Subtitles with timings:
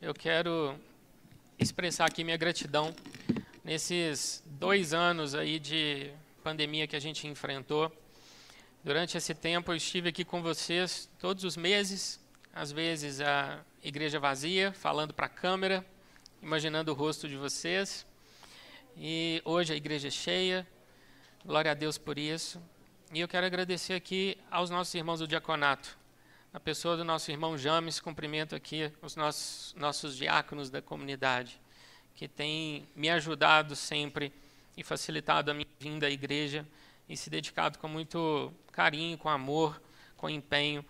[0.00, 0.78] eu quero
[1.58, 2.94] expressar aqui minha gratidão
[3.64, 7.92] nesses dois anos aí de pandemia que a gente enfrentou.
[8.84, 12.20] Durante esse tempo eu estive aqui com vocês todos os meses,
[12.54, 15.84] às vezes a igreja vazia, falando para a câmera,
[16.40, 18.06] imaginando o rosto de vocês.
[18.96, 20.64] E hoje a igreja é cheia,
[21.44, 22.62] glória a Deus por isso.
[23.12, 25.98] E eu quero agradecer aqui aos nossos irmãos do diaconato.
[26.52, 31.60] A pessoa do nosso irmão James, cumprimento aqui os nossos, nossos diáconos da comunidade,
[32.14, 34.32] que têm me ajudado sempre
[34.76, 36.66] e facilitado a minha vinda à igreja
[37.08, 39.80] e se dedicado com muito carinho, com amor,
[40.16, 40.84] com empenho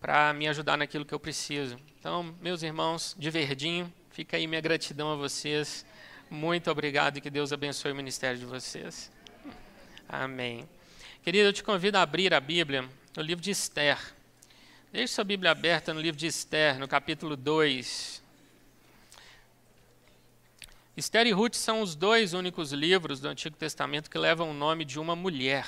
[0.00, 1.78] para me ajudar naquilo que eu preciso.
[1.98, 5.86] Então, meus irmãos de verdinho, fica aí minha gratidão a vocês
[6.28, 9.12] muito obrigado e que Deus abençoe o ministério de vocês.
[10.08, 10.68] Amém.
[11.22, 14.15] Querido, eu te convido a abrir a Bíblia no livro de Esther.
[14.96, 18.22] Deixe sua Bíblia aberta no livro de Esther, no capítulo 2.
[20.96, 24.86] Esther e Ruth são os dois únicos livros do Antigo Testamento que levam o nome
[24.86, 25.66] de uma mulher.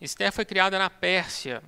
[0.00, 1.62] Esther foi criada na Pérsia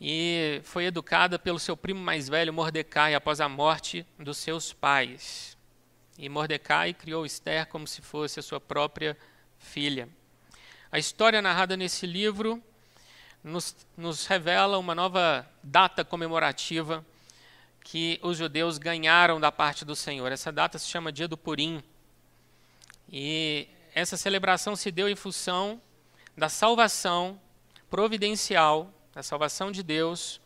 [0.00, 5.56] e foi educada pelo seu primo mais velho, Mordecai, após a morte dos seus pais.
[6.18, 9.16] E Mordecai criou Esther como se fosse a sua própria
[9.60, 10.08] filha.
[10.90, 12.60] A história narrada nesse livro
[13.42, 17.04] nos, nos revela uma nova data comemorativa
[17.82, 20.30] que os judeus ganharam da parte do Senhor.
[20.30, 21.82] Essa data se chama Dia do Purim.
[23.10, 25.80] E essa celebração se deu em função
[26.36, 27.40] da salvação
[27.90, 30.40] providencial, da salvação de Deus,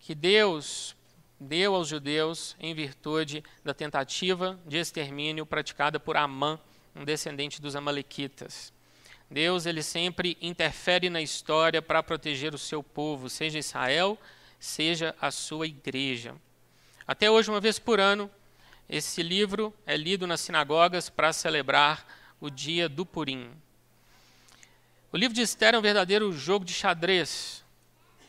[0.00, 0.96] que Deus
[1.38, 6.58] deu aos judeus em virtude da tentativa de extermínio praticada por Amã,
[6.96, 8.72] um descendente dos amalequitas.
[9.30, 14.18] Deus ele sempre interfere na história para proteger o seu povo, seja Israel,
[14.58, 16.34] seja a sua igreja.
[17.06, 18.30] Até hoje, uma vez por ano,
[18.88, 22.04] esse livro é lido nas sinagogas para celebrar
[22.40, 23.50] o dia do Purim.
[25.12, 27.60] O livro de Esther é um verdadeiro jogo de xadrez,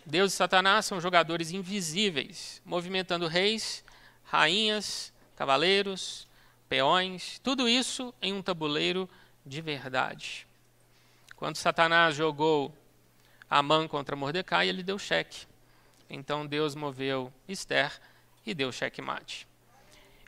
[0.05, 3.83] Deus e Satanás são jogadores invisíveis, movimentando reis,
[4.23, 6.27] rainhas, cavaleiros,
[6.67, 9.09] peões, tudo isso em um tabuleiro
[9.45, 10.47] de verdade.
[11.41, 12.71] Quando Satanás jogou
[13.49, 15.47] Amã contra Mordecai, ele deu cheque.
[16.07, 17.99] Então Deus moveu Esther
[18.45, 19.47] e deu cheque-mate.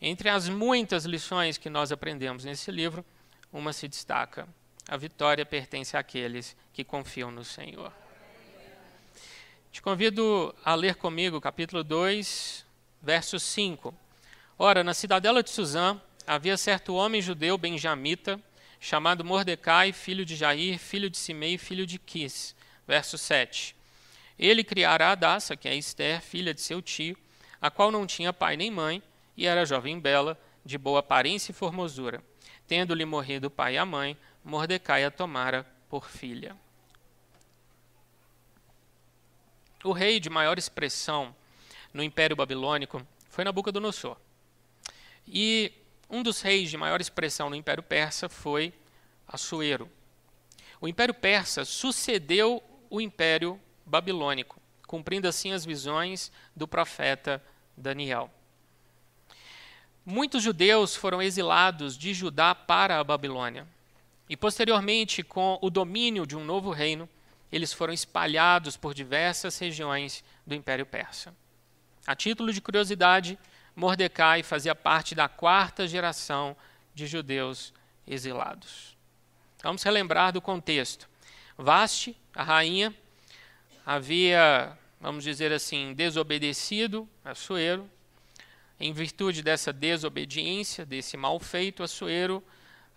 [0.01, 3.05] Entre as muitas lições que nós aprendemos nesse livro,
[3.51, 4.47] uma se destaca:
[4.89, 7.93] a vitória pertence àqueles que confiam no Senhor.
[9.71, 12.65] Te convido a ler comigo capítulo 2,
[13.03, 13.93] verso 5.
[14.57, 18.41] Ora, na cidadela de Suzã havia certo homem judeu benjamita,
[18.83, 22.53] chamado Mordecai, filho de Jair, filho de Simei, filho de Quis.
[22.85, 23.73] Verso 7.
[24.37, 27.17] Ele criara Adassa, que é Esther, filha de seu tio,
[27.61, 29.01] a qual não tinha pai nem mãe,
[29.37, 32.21] e era jovem bela, de boa aparência e formosura.
[32.67, 36.53] Tendo-lhe morrido o pai e a mãe, Mordecai a tomara por filha.
[39.81, 41.33] O rei de maior expressão
[41.93, 44.17] no Império Babilônico foi Nabucodonosor.
[45.25, 45.71] E
[46.13, 48.71] um dos reis de maior expressão no Império Persa foi
[49.27, 49.89] Assuero.
[50.79, 57.43] O Império Persa sucedeu o Império Babilônico, cumprindo assim as visões do profeta
[57.75, 58.29] Daniel.
[60.05, 63.67] Muitos judeus foram exilados de Judá para a Babilônia.
[64.29, 67.09] E posteriormente, com o domínio de um novo reino,
[67.51, 71.33] eles foram espalhados por diversas regiões do Império Persa.
[72.05, 73.39] A título de curiosidade,
[73.75, 76.55] Mordecai fazia parte da quarta geração
[76.93, 77.73] de judeus
[78.07, 78.95] exilados.
[79.61, 81.09] Vamos relembrar do contexto.
[81.57, 82.93] Vaste, a rainha,
[83.85, 87.89] havia, vamos dizer assim, desobedecido a Suero.
[88.79, 92.43] Em virtude dessa desobediência, desse mal feito, Assuero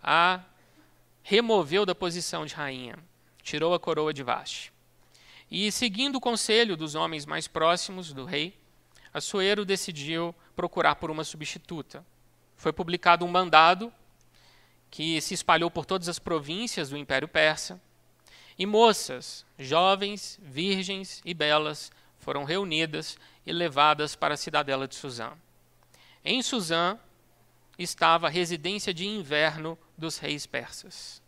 [0.03, 0.41] a
[1.23, 2.97] removeu da posição de rainha
[3.47, 4.73] tirou a coroa de Vaste.
[5.49, 8.53] E, seguindo o conselho dos homens mais próximos do rei,
[9.13, 12.03] Assuero decidiu procurar por uma substituta.
[12.57, 13.93] Foi publicado um mandado
[14.89, 17.79] que se espalhou por todas as províncias do Império Persa,
[18.57, 23.15] e moças, jovens, virgens e belas, foram reunidas
[23.45, 25.33] e levadas para a cidadela de Suzã.
[26.25, 26.97] Em Suzã
[27.77, 31.21] estava a residência de inverno dos reis persas.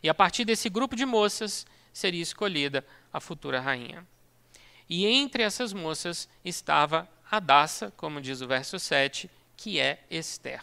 [0.00, 4.06] E a partir desse grupo de moças seria escolhida a futura rainha.
[4.88, 10.62] E entre essas moças estava Adassa, como diz o verso 7, que é Esther.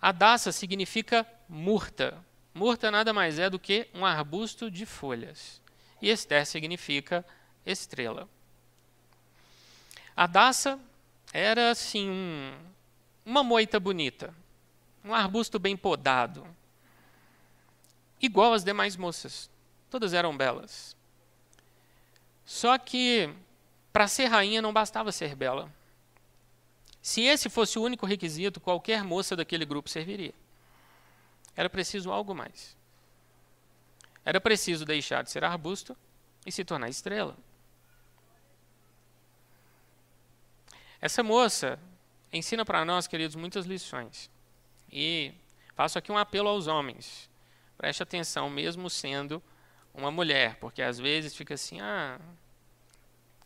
[0.00, 2.24] Adassa significa murta.
[2.54, 5.60] Murta nada mais é do que um arbusto de folhas.
[6.00, 7.24] E Esther significa
[7.66, 8.28] estrela.
[10.16, 10.78] Adassa
[11.32, 12.52] era assim um,
[13.24, 14.34] uma moita bonita,
[15.04, 16.46] um arbusto bem podado,
[18.20, 19.50] igual às demais moças.
[19.90, 20.96] Todas eram belas.
[22.44, 23.30] Só que
[23.92, 25.72] para ser rainha não bastava ser bela.
[27.02, 30.34] Se esse fosse o único requisito, qualquer moça daquele grupo serviria.
[31.56, 32.76] Era preciso algo mais.
[34.24, 35.96] Era preciso deixar de ser arbusto
[36.44, 37.36] e se tornar estrela.
[41.00, 41.78] Essa moça
[42.32, 44.30] ensina para nós, queridos, muitas lições.
[44.92, 45.32] E
[45.74, 47.30] faço aqui um apelo aos homens.
[47.78, 49.42] Preste atenção, mesmo sendo
[49.94, 52.20] uma mulher, porque às vezes fica assim: ah,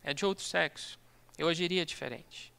[0.04, 0.98] é de outro sexo.
[1.36, 2.52] Eu agiria diferente.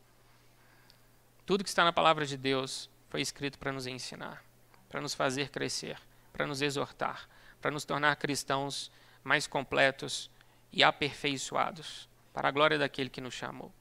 [1.45, 4.43] Tudo que está na palavra de Deus foi escrito para nos ensinar,
[4.89, 5.97] para nos fazer crescer,
[6.33, 7.29] para nos exortar,
[7.61, 8.91] para nos tornar cristãos
[9.23, 10.29] mais completos
[10.73, 13.71] e aperfeiçoados, para a glória daquele que nos chamou.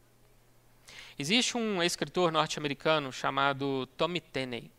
[1.19, 4.71] Existe um escritor norte-americano chamado Tommy Tenney.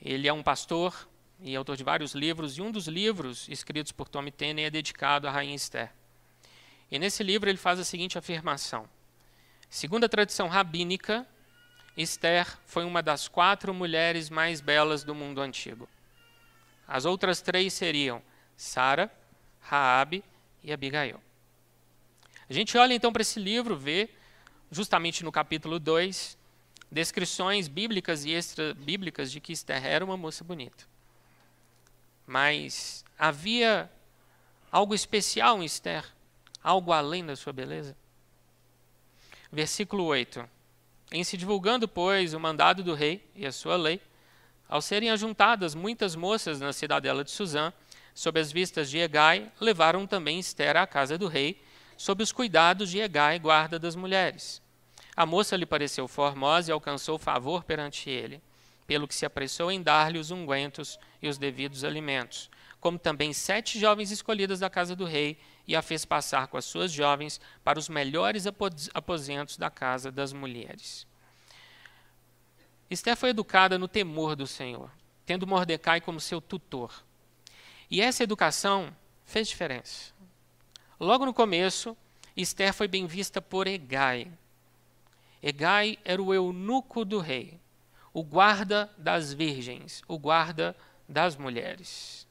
[0.00, 1.08] Ele é um pastor
[1.40, 5.26] e autor de vários livros, e um dos livros escritos por Tommy Tenney é dedicado
[5.26, 5.92] à Rainha Esther.
[6.92, 8.86] E nesse livro ele faz a seguinte afirmação:
[9.70, 11.26] Segundo a tradição rabínica,
[11.96, 15.88] Esther foi uma das quatro mulheres mais belas do mundo antigo.
[16.86, 18.22] As outras três seriam
[18.54, 19.10] Sara,
[19.58, 20.22] Raabe
[20.62, 21.18] e Abigail.
[22.48, 24.10] A gente olha então para esse livro, vê
[24.70, 26.36] justamente no capítulo 2
[26.90, 30.84] descrições bíblicas e extra-bíblicas de que Esther era uma moça bonita.
[32.26, 33.90] Mas havia
[34.70, 36.04] algo especial em Esther
[36.62, 37.96] algo além da sua beleza?
[39.50, 40.48] Versículo 8.
[41.10, 44.00] Em se divulgando, pois, o mandado do rei e a sua lei,
[44.68, 47.72] ao serem ajuntadas muitas moças na cidadela de Suzã,
[48.14, 51.62] sob as vistas de Egai, levaram também Esther à casa do rei,
[51.96, 54.62] sob os cuidados de Egai, guarda das mulheres.
[55.14, 58.40] A moça lhe pareceu formosa e alcançou favor perante ele,
[58.86, 62.50] pelo que se apressou em dar-lhe os ungüentos e os devidos alimentos,
[62.80, 66.64] como também sete jovens escolhidas da casa do rei e a fez passar com as
[66.64, 68.44] suas jovens para os melhores
[68.92, 71.06] aposentos da casa das mulheres.
[72.90, 74.90] Esther foi educada no temor do Senhor,
[75.24, 77.04] tendo Mordecai como seu tutor.
[77.90, 78.94] E essa educação
[79.24, 80.12] fez diferença.
[81.00, 81.96] Logo no começo,
[82.36, 84.30] Esther foi bem vista por Egai.
[85.42, 87.58] Egai era o eunuco do rei,
[88.12, 90.76] o guarda das virgens, o guarda
[91.08, 92.26] das mulheres.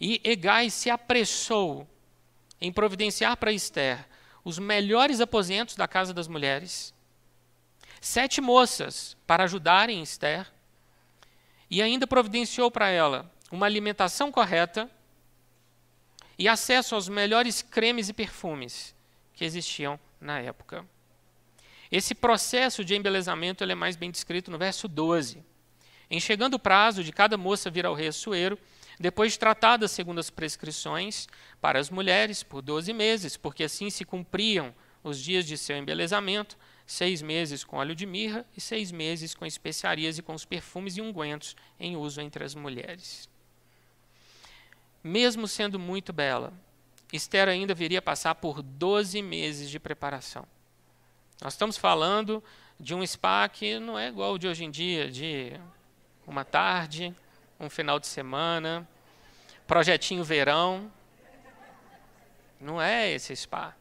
[0.00, 1.88] E Egai se apressou
[2.60, 4.06] em providenciar para Esther
[4.44, 6.92] os melhores aposentos da casa das mulheres,
[8.00, 10.46] sete moças para ajudarem Esther,
[11.70, 14.90] e ainda providenciou para ela uma alimentação correta
[16.38, 18.94] e acesso aos melhores cremes e perfumes
[19.32, 20.84] que existiam na época.
[21.90, 25.44] Esse processo de embelezamento é mais bem descrito no verso 12.
[26.10, 28.58] Em chegando o prazo de cada moça vir ao rei Assuero,
[28.98, 31.26] depois de tratadas segundo as prescrições
[31.60, 36.56] para as mulheres por doze meses, porque assim se cumpriam os dias de seu embelezamento,
[36.86, 40.96] seis meses com óleo de mirra e seis meses com especiarias e com os perfumes
[40.96, 43.28] e ungüentos em uso entre as mulheres.
[45.02, 46.52] Mesmo sendo muito bela,
[47.12, 50.46] Esther ainda viria passar por doze meses de preparação.
[51.42, 52.42] Nós estamos falando
[52.80, 55.52] de um spa que não é igual de hoje em dia, de
[56.26, 57.14] uma tarde,
[57.58, 58.88] um final de semana,
[59.66, 60.90] projetinho verão.
[62.60, 63.74] Não é esse spa.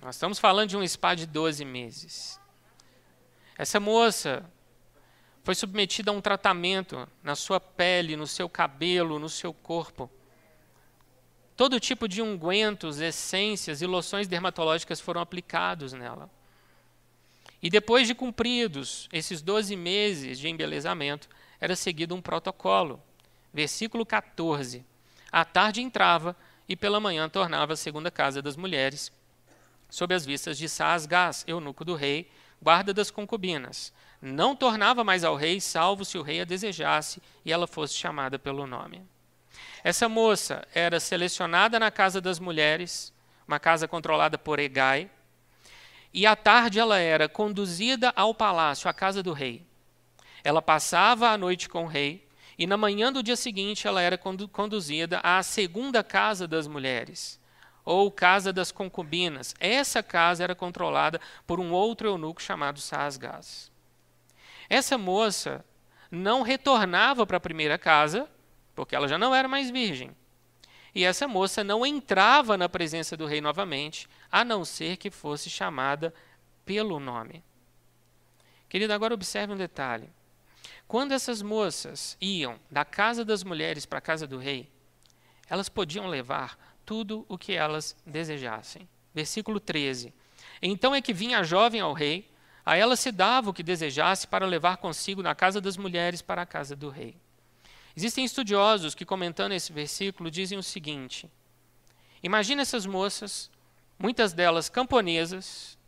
[0.00, 2.38] Nós estamos falando de um spa de 12 meses.
[3.56, 4.44] Essa moça
[5.42, 10.10] foi submetida a um tratamento na sua pele, no seu cabelo, no seu corpo.
[11.56, 16.28] Todo tipo de ungüentos, essências e loções dermatológicas foram aplicados nela.
[17.62, 21.28] E depois de cumpridos esses 12 meses de embelezamento,
[21.60, 23.02] era seguido um protocolo.
[23.52, 24.84] Versículo 14.
[25.30, 26.36] À tarde entrava
[26.68, 29.12] e pela manhã tornava a segunda casa das mulheres,
[29.90, 32.30] sob as vistas de Saasgás, eunuco do rei,
[32.60, 33.92] guarda das concubinas.
[34.20, 38.38] Não tornava mais ao rei, salvo se o rei a desejasse e ela fosse chamada
[38.38, 39.02] pelo nome.
[39.82, 43.12] Essa moça era selecionada na casa das mulheres,
[43.46, 45.10] uma casa controlada por Egai,
[46.12, 49.66] e à tarde ela era conduzida ao palácio, à casa do rei.
[50.44, 54.18] Ela passava a noite com o rei, e na manhã do dia seguinte ela era
[54.18, 57.40] conduzida à segunda casa das mulheres,
[57.82, 59.54] ou casa das concubinas.
[59.58, 63.72] Essa casa era controlada por um outro eunuco chamado Saasgás.
[64.68, 65.64] Essa moça
[66.10, 68.28] não retornava para a primeira casa,
[68.74, 70.14] porque ela já não era mais virgem.
[70.94, 75.50] E essa moça não entrava na presença do rei novamente, a não ser que fosse
[75.50, 76.14] chamada
[76.64, 77.42] pelo nome.
[78.68, 80.08] Querido, agora observe um detalhe.
[80.86, 84.70] Quando essas moças iam da casa das mulheres para a casa do rei,
[85.48, 88.88] elas podiam levar tudo o que elas desejassem.
[89.14, 90.12] Versículo 13.
[90.60, 92.30] Então é que vinha a jovem ao rei,
[92.64, 96.42] a ela se dava o que desejasse para levar consigo na casa das mulheres para
[96.42, 97.16] a casa do rei.
[97.96, 101.30] Existem estudiosos que, comentando esse versículo, dizem o seguinte:
[102.22, 103.50] Imagina essas moças,
[103.98, 105.78] muitas delas camponesas,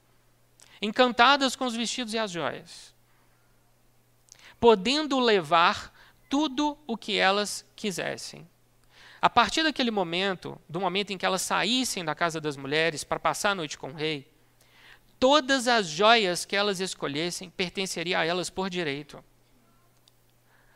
[0.81, 2.95] encantadas com os vestidos e as joias,
[4.59, 5.93] podendo levar
[6.29, 8.49] tudo o que elas quisessem.
[9.21, 13.19] A partir daquele momento, do momento em que elas saíssem da casa das mulheres para
[13.19, 14.31] passar a noite com o rei,
[15.19, 19.25] todas as joias que elas escolhessem pertenceriam a elas por direito.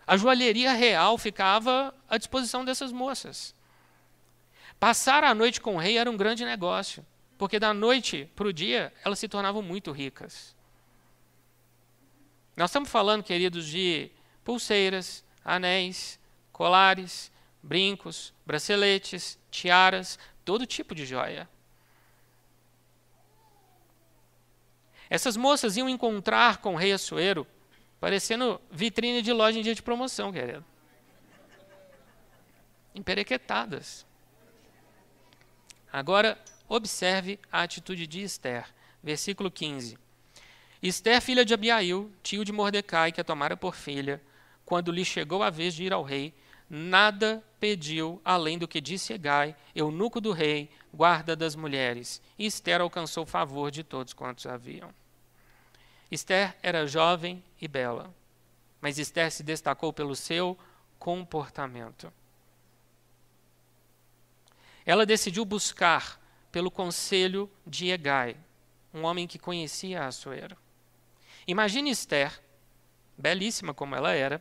[0.06, 3.54] A joalheria real ficava à disposição dessas moças.
[4.80, 7.06] Passar a noite com o rei era um grande negócio,
[7.36, 10.56] porque da noite para o dia elas se tornavam muito ricas.
[12.56, 14.10] Nós estamos falando, queridos, de
[14.44, 16.18] pulseiras, anéis,
[16.52, 17.30] colares,
[17.62, 21.48] brincos, braceletes, tiaras, todo tipo de joia.
[25.08, 27.46] Essas moças iam encontrar com o rei Assuero,
[27.98, 30.64] parecendo vitrine de loja em dia de promoção, querido.
[32.94, 34.06] Emperequetadas.
[35.92, 36.38] Agora,
[36.68, 38.66] observe a atitude de Esther.
[39.02, 39.98] Versículo 15.
[40.82, 44.20] Esther, filha de Abiail, tio de Mordecai, que a tomara por filha,
[44.64, 46.32] quando lhe chegou a vez de ir ao rei,
[46.70, 52.22] nada pediu além do que disse Egai, eunuco do rei, guarda das mulheres.
[52.38, 54.94] E Esther alcançou o favor de todos quantos haviam.
[56.10, 58.12] Esther era jovem e bela,
[58.80, 60.58] mas Esther se destacou pelo seu
[60.98, 62.10] comportamento.
[64.86, 66.18] Ela decidiu buscar
[66.50, 68.34] pelo conselho de Egai,
[68.94, 70.56] um homem que conhecia Assuero.
[71.50, 72.40] Imagine Esther,
[73.18, 74.40] belíssima como ela era,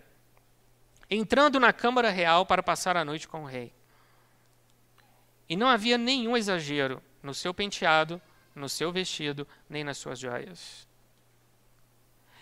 [1.09, 3.73] entrando na Câmara Real para passar a noite com o rei.
[5.49, 8.21] E não havia nenhum exagero no seu penteado,
[8.53, 10.87] no seu vestido, nem nas suas joias.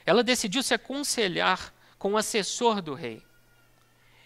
[0.05, 3.25] Ela decidiu se aconselhar com o assessor do rei.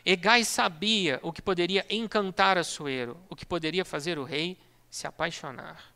[0.04, 4.58] Egai sabia o que poderia encantar Assuero, o que poderia fazer o rei
[4.90, 5.94] se apaixonar.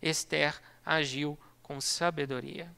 [0.00, 2.74] Esther agiu com sabedoria.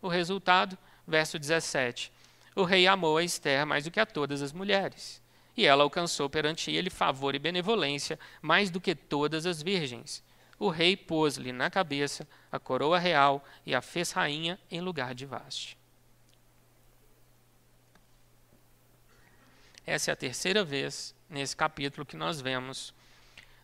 [0.00, 0.76] O resultado,
[1.06, 2.12] verso 17.
[2.54, 5.22] O rei amou a Esther mais do que a todas as mulheres,
[5.56, 10.22] e ela alcançou perante ele favor e benevolência mais do que todas as virgens.
[10.58, 15.24] O rei pôs-lhe na cabeça a coroa real e a fez rainha em lugar de
[15.24, 15.78] Vaste.
[19.86, 22.92] Essa é a terceira vez nesse capítulo que nós vemos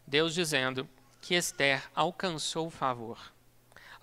[0.06, 0.88] Deus dizendo
[1.20, 3.33] que Esther alcançou favor.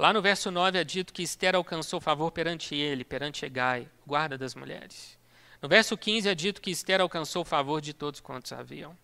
[0.01, 4.35] Lá no verso 9 é dito que Esther alcançou favor perante ele, perante Egai, guarda
[4.35, 5.15] das mulheres.
[5.61, 8.97] No verso 15 é dito que Esther alcançou favor de todos quantos haviam.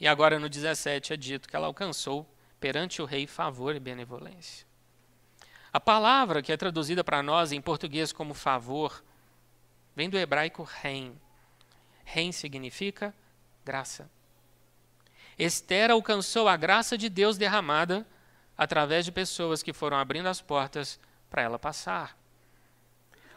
[0.00, 4.66] E agora no 17 é dito que ela alcançou perante o rei favor e benevolência.
[5.72, 9.04] A palavra que é traduzida para nós em português como favor
[9.94, 11.16] vem do hebraico rein,
[12.04, 13.14] Ren significa
[13.64, 14.10] graça.
[15.38, 18.04] Esther alcançou a graça de Deus derramada
[18.60, 21.00] através de pessoas que foram abrindo as portas
[21.30, 22.14] para ela passar.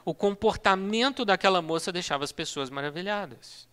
[0.04, 3.66] O comportamento daquela moça deixava as pessoas maravilhadas.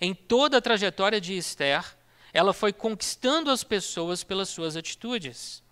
[0.00, 1.84] Em toda a trajetória de Esther,
[2.32, 5.62] ela foi conquistando as pessoas pelas suas atitudes.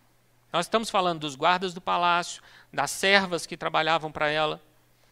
[0.52, 4.60] Nós estamos falando dos guardas do palácio, das servas que trabalhavam para ela,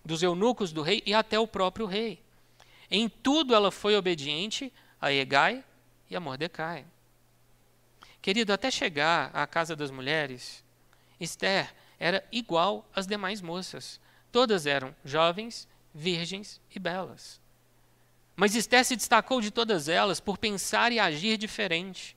[0.04, 2.22] dos eunucos do rei e até o próprio rei.
[2.90, 5.64] Em tudo ela foi obediente a Egai
[6.10, 6.84] e a Mordecai.
[8.20, 10.64] Querido, até chegar à casa das mulheres,
[11.20, 14.00] Esther era igual às demais moças.
[14.30, 17.40] Todas eram jovens, virgens e belas.
[18.36, 22.16] Mas Esther se destacou de todas elas por pensar e agir diferente,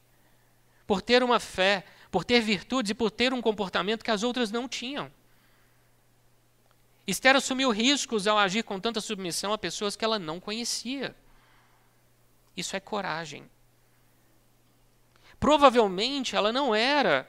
[0.86, 4.52] por ter uma fé, por ter virtudes e por ter um comportamento que as outras
[4.52, 5.12] não tinham.
[7.08, 11.16] Esther assumiu riscos ao agir com tanta submissão a pessoas que ela não conhecia.
[12.56, 13.50] Isso é coragem.
[15.42, 17.28] Provavelmente ela não era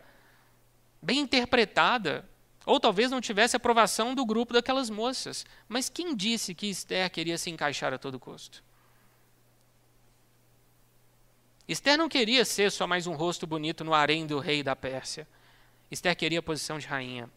[1.00, 2.28] bem interpretada,
[2.66, 5.46] ou talvez não tivesse aprovação do grupo daquelas moças.
[5.66, 8.62] Mas quem disse que Esther queria se encaixar a todo custo?
[11.66, 15.26] Esther não queria ser só mais um rosto bonito no harém do rei da Pérsia.
[15.90, 17.30] Esther queria a posição de rainha.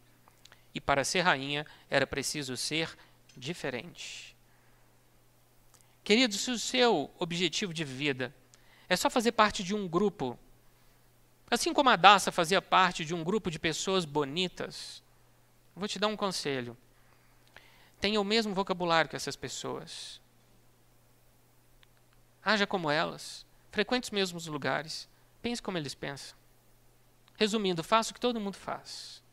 [0.73, 2.93] E para ser rainha era preciso ser
[3.37, 4.35] diferente.
[6.03, 8.35] Queridos, se o seu objetivo de vida
[8.89, 10.37] é só fazer parte de um grupo,
[11.49, 15.03] assim como a Daça fazia parte de um grupo de pessoas bonitas,
[15.75, 16.77] vou te dar um conselho.
[17.99, 20.21] Tenha o mesmo vocabulário que essas pessoas.
[22.43, 23.45] Haja como elas.
[23.71, 25.07] Frequente os mesmos lugares.
[25.41, 26.37] Pense como eles pensam.
[27.35, 29.23] Resumindo, faça o que todo mundo faz.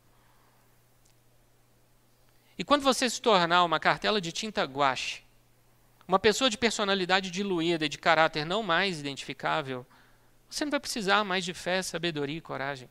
[2.59, 5.23] E quando você se tornar uma cartela de tinta guache,
[6.07, 9.87] uma pessoa de personalidade diluída e de caráter não mais identificável,
[10.52, 12.87] você não vai precisar mais de fé, sabedoria e coragem.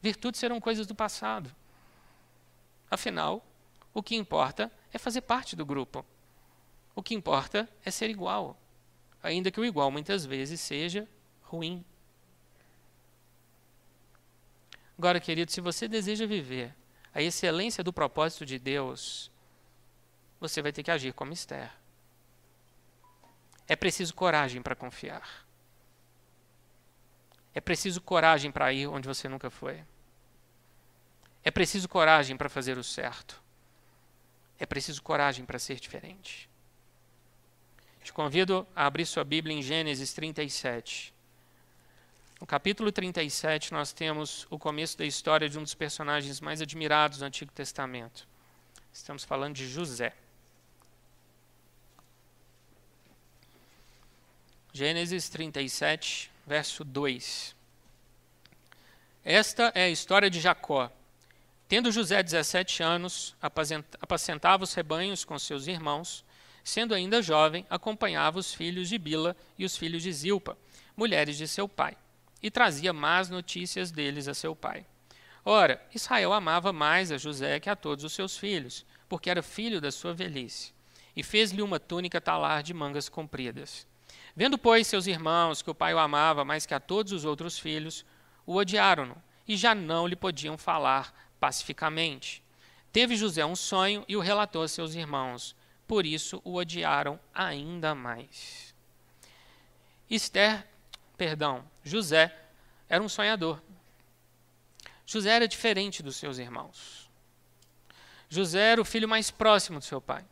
[0.00, 1.54] Virtudes serão coisas do passado.
[2.90, 3.44] Afinal,
[3.92, 6.04] o que importa é fazer parte do grupo.
[6.94, 8.58] O que importa é ser igual,
[9.22, 11.06] ainda que o igual muitas vezes seja
[11.42, 11.84] ruim.
[14.96, 16.74] Agora, querido, se você deseja viver
[17.12, 19.30] a excelência do propósito de Deus,
[20.40, 21.70] você vai ter que agir como Esther.
[23.68, 25.43] É preciso coragem para confiar.
[27.54, 29.82] É preciso coragem para ir onde você nunca foi.
[31.44, 33.40] É preciso coragem para fazer o certo.
[34.58, 36.48] É preciso coragem para ser diferente.
[38.02, 41.14] Te convido a abrir sua Bíblia em Gênesis 37.
[42.40, 47.18] No capítulo 37, nós temos o começo da história de um dos personagens mais admirados
[47.18, 48.26] do Antigo Testamento.
[48.92, 50.12] Estamos falando de José.
[54.72, 57.54] Gênesis 37, verso 2.
[59.24, 60.90] Esta é a história de Jacó.
[61.68, 63.34] Tendo José 17 anos,
[64.00, 66.24] apacentava os rebanhos com seus irmãos.
[66.62, 70.56] Sendo ainda jovem, acompanhava os filhos de Bila e os filhos de Zilpa,
[70.96, 71.96] mulheres de seu pai
[72.44, 74.84] e trazia más notícias deles a seu pai.
[75.42, 79.80] Ora, Israel amava mais a José que a todos os seus filhos, porque era filho
[79.80, 80.74] da sua velhice,
[81.16, 83.86] e fez-lhe uma túnica talar de mangas compridas.
[84.36, 87.58] Vendo, pois, seus irmãos que o pai o amava mais que a todos os outros
[87.58, 88.04] filhos,
[88.44, 92.42] o odiaram-no, e já não lhe podiam falar pacificamente.
[92.92, 95.54] Teve José um sonho e o relatou a seus irmãos,
[95.86, 98.74] por isso o odiaram ainda mais.
[100.10, 100.66] Esther
[101.16, 102.34] perdão, José
[102.88, 103.62] era um sonhador.
[105.06, 107.10] José era diferente dos seus irmãos.
[108.28, 110.24] José era o filho mais próximo do seu pai,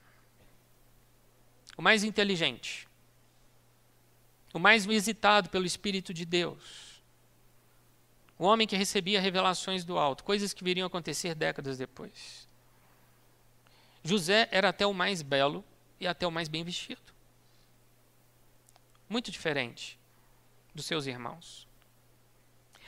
[1.76, 2.88] o mais inteligente,
[4.52, 7.02] o mais visitado pelo Espírito de Deus,
[8.38, 12.48] o homem que recebia revelações do alto, coisas que viriam a acontecer décadas depois.
[14.02, 15.64] José era até o mais belo
[16.00, 17.00] e até o mais bem vestido.
[19.08, 19.98] Muito diferente
[20.74, 21.68] dos seus irmãos.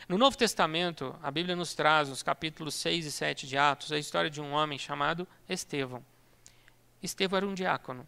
[0.09, 3.99] No Novo Testamento, a Bíblia nos traz, nos capítulos 6 e 7 de Atos, a
[3.99, 6.05] história de um homem chamado Estevão.
[7.03, 8.07] Estevão era um diácono.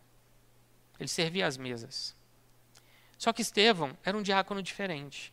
[0.99, 2.15] Ele servia às mesas.
[3.19, 5.33] Só que Estevão era um diácono diferente.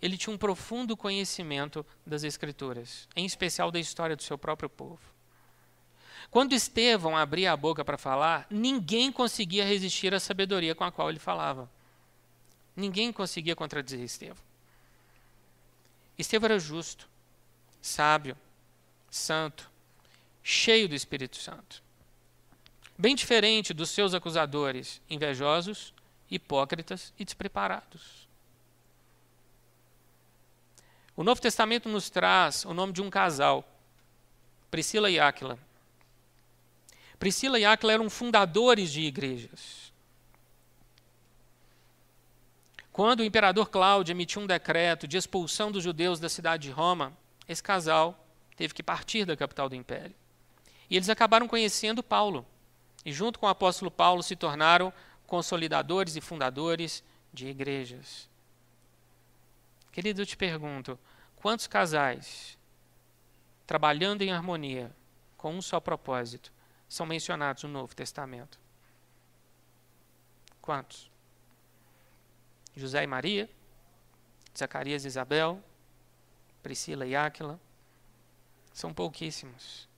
[0.00, 5.00] Ele tinha um profundo conhecimento das Escrituras, em especial da história do seu próprio povo.
[6.30, 11.08] Quando Estevão abria a boca para falar, ninguém conseguia resistir à sabedoria com a qual
[11.08, 11.70] ele falava.
[12.74, 14.44] Ninguém conseguia contradizer Estevão.
[16.18, 17.08] Estevão era justo,
[17.80, 18.36] sábio,
[19.10, 19.70] santo,
[20.42, 21.82] cheio do Espírito Santo.
[22.98, 25.92] Bem diferente dos seus acusadores, invejosos,
[26.30, 28.26] hipócritas e despreparados.
[31.16, 33.64] O Novo Testamento nos traz o nome de um casal,
[34.70, 35.58] Priscila e Áquila.
[37.18, 39.92] Priscila e Áquila eram fundadores de igrejas.
[42.92, 47.12] Quando o imperador Cláudio emitiu um decreto de expulsão dos judeus da cidade de Roma,
[47.48, 50.14] esse casal teve que partir da capital do império.
[50.88, 52.46] E eles acabaram conhecendo Paulo.
[53.04, 54.92] E, junto com o apóstolo Paulo, se tornaram
[55.26, 58.28] consolidadores e fundadores de igrejas.
[59.92, 60.98] Querido, eu te pergunto:
[61.36, 62.58] quantos casais,
[63.66, 64.94] trabalhando em harmonia,
[65.36, 66.52] com um só propósito,
[66.88, 68.58] são mencionados no Novo Testamento?
[70.60, 71.10] Quantos?
[72.76, 73.48] José e Maria,
[74.56, 75.62] Zacarias e Isabel,
[76.62, 77.58] Priscila e Áquila.
[78.72, 79.88] São pouquíssimos.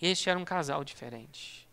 [0.00, 1.63] Este era um casal diferente.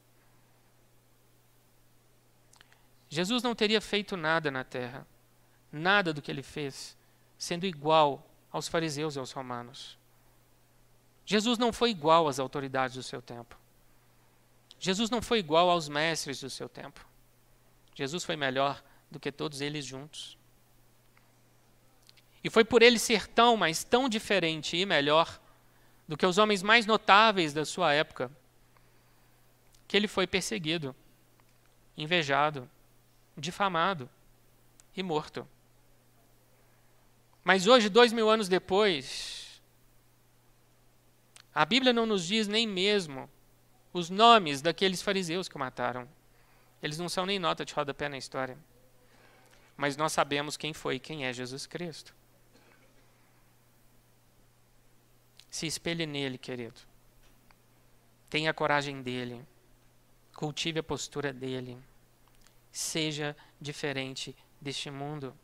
[3.12, 5.06] Jesus não teria feito nada na terra,
[5.70, 6.98] nada do que ele fez,
[7.38, 9.98] sendo igual aos fariseus e aos romanos.
[11.26, 13.58] Jesus não foi igual às autoridades do seu tempo.
[14.80, 17.06] Jesus não foi igual aos mestres do seu tempo.
[17.94, 20.38] Jesus foi melhor do que todos eles juntos.
[22.42, 25.38] E foi por ele ser tão, mas tão diferente e melhor
[26.08, 28.32] do que os homens mais notáveis da sua época,
[29.86, 30.96] que ele foi perseguido,
[31.98, 32.70] invejado,
[33.38, 34.10] difamado
[34.96, 35.48] e morto.
[37.44, 39.42] Mas hoje, dois mil anos depois,
[41.54, 43.30] A Bíblia não nos diz nem mesmo
[43.94, 46.08] os nomes daqueles fariseus que o mataram.
[46.82, 48.58] Eles não são nem nota de rodapé na história.
[49.76, 52.16] Mas nós sabemos quem foi e quem é Jesus Cristo.
[55.50, 56.80] Se espelhe nele, querido.
[58.30, 59.46] Tenha a coragem dele.
[60.34, 61.78] Cultive a postura dele.
[62.72, 65.36] Seja diferente deste mundo.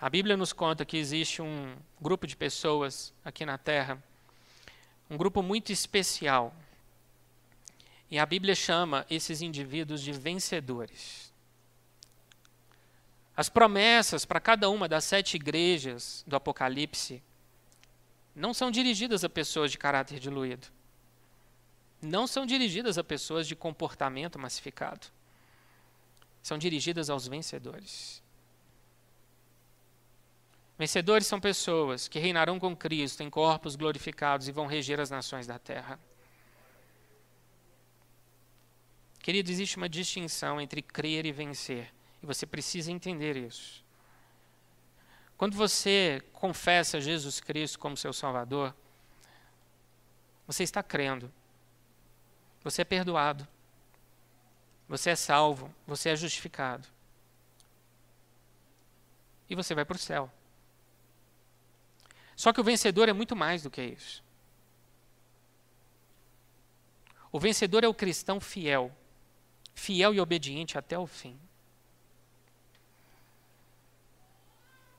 [0.00, 4.02] A Bíblia nos conta que existe um grupo de pessoas aqui na Terra,
[5.08, 6.54] um grupo muito especial.
[8.10, 11.32] E a Bíblia chama esses indivíduos de vencedores.
[13.36, 17.22] As promessas para cada uma das sete igrejas do Apocalipse
[18.34, 20.68] não são dirigidas a pessoas de caráter diluído.
[22.06, 25.08] Não são dirigidas a pessoas de comportamento massificado.
[26.40, 28.22] São dirigidas aos vencedores.
[30.78, 35.48] Vencedores são pessoas que reinarão com Cristo em corpos glorificados e vão reger as nações
[35.48, 35.98] da terra.
[39.18, 41.92] Querido, existe uma distinção entre crer e vencer,
[42.22, 43.84] e você precisa entender isso.
[45.36, 48.72] Quando você confessa Jesus Cristo como seu Salvador,
[50.46, 51.32] você está crendo,
[52.66, 53.46] você é perdoado,
[54.88, 56.88] você é salvo, você é justificado.
[59.48, 60.28] E você vai para o céu.
[62.34, 64.20] Só que o vencedor é muito mais do que isso.
[67.30, 68.90] O vencedor é o cristão fiel,
[69.72, 71.38] fiel e obediente até o fim.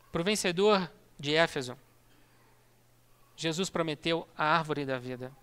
[0.10, 1.78] Para o vencedor de Éfeso,
[3.36, 5.36] Jesus prometeu a árvore da vida.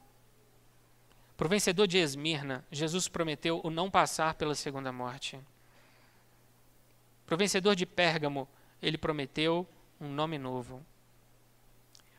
[1.36, 5.38] Para o vencedor de Esmirna, Jesus prometeu o não passar pela segunda morte.
[7.26, 8.48] Para o vencedor de Pérgamo,
[8.80, 9.66] ele prometeu
[10.00, 10.84] um nome novo.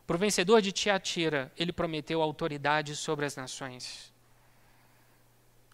[0.06, 4.14] Para o vencedor de Tiatira, ele prometeu autoridade sobre as nações.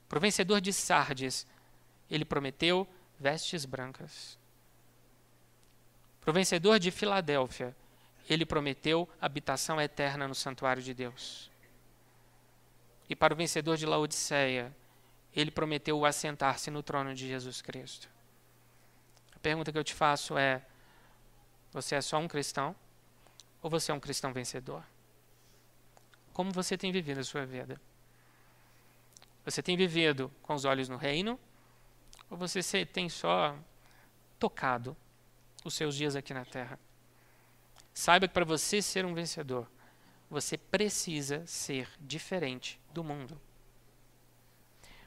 [0.08, 1.48] Para o vencedor de Sardes,
[2.10, 2.88] ele prometeu
[3.20, 4.38] vestes brancas.
[6.22, 7.76] Para o vencedor de Filadélfia,
[8.30, 11.51] ele prometeu habitação eterna no santuário de Deus.
[13.12, 14.74] E para o vencedor de Laodiceia,
[15.36, 18.10] ele prometeu assentar-se no trono de Jesus Cristo.
[19.36, 20.66] A pergunta que eu te faço é:
[21.74, 22.74] você é só um cristão?
[23.62, 24.82] Ou você é um cristão vencedor?
[26.32, 27.82] Como você tem vivido a sua vida?
[29.44, 31.38] Você tem vivido com os olhos no reino?
[32.30, 33.58] Ou você tem só
[34.40, 34.96] tocado
[35.66, 36.80] os seus dias aqui na terra?
[37.94, 39.70] Saiba que para você ser um vencedor,
[40.32, 43.38] você precisa ser diferente do mundo.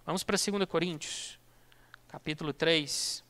[0.04, 1.38] Vamos para 2 Coríntios,
[2.06, 3.24] capítulo 3.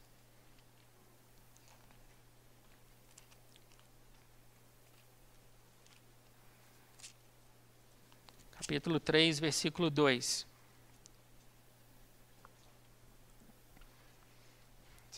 [8.57, 10.47] capítulo 3, versículo 2.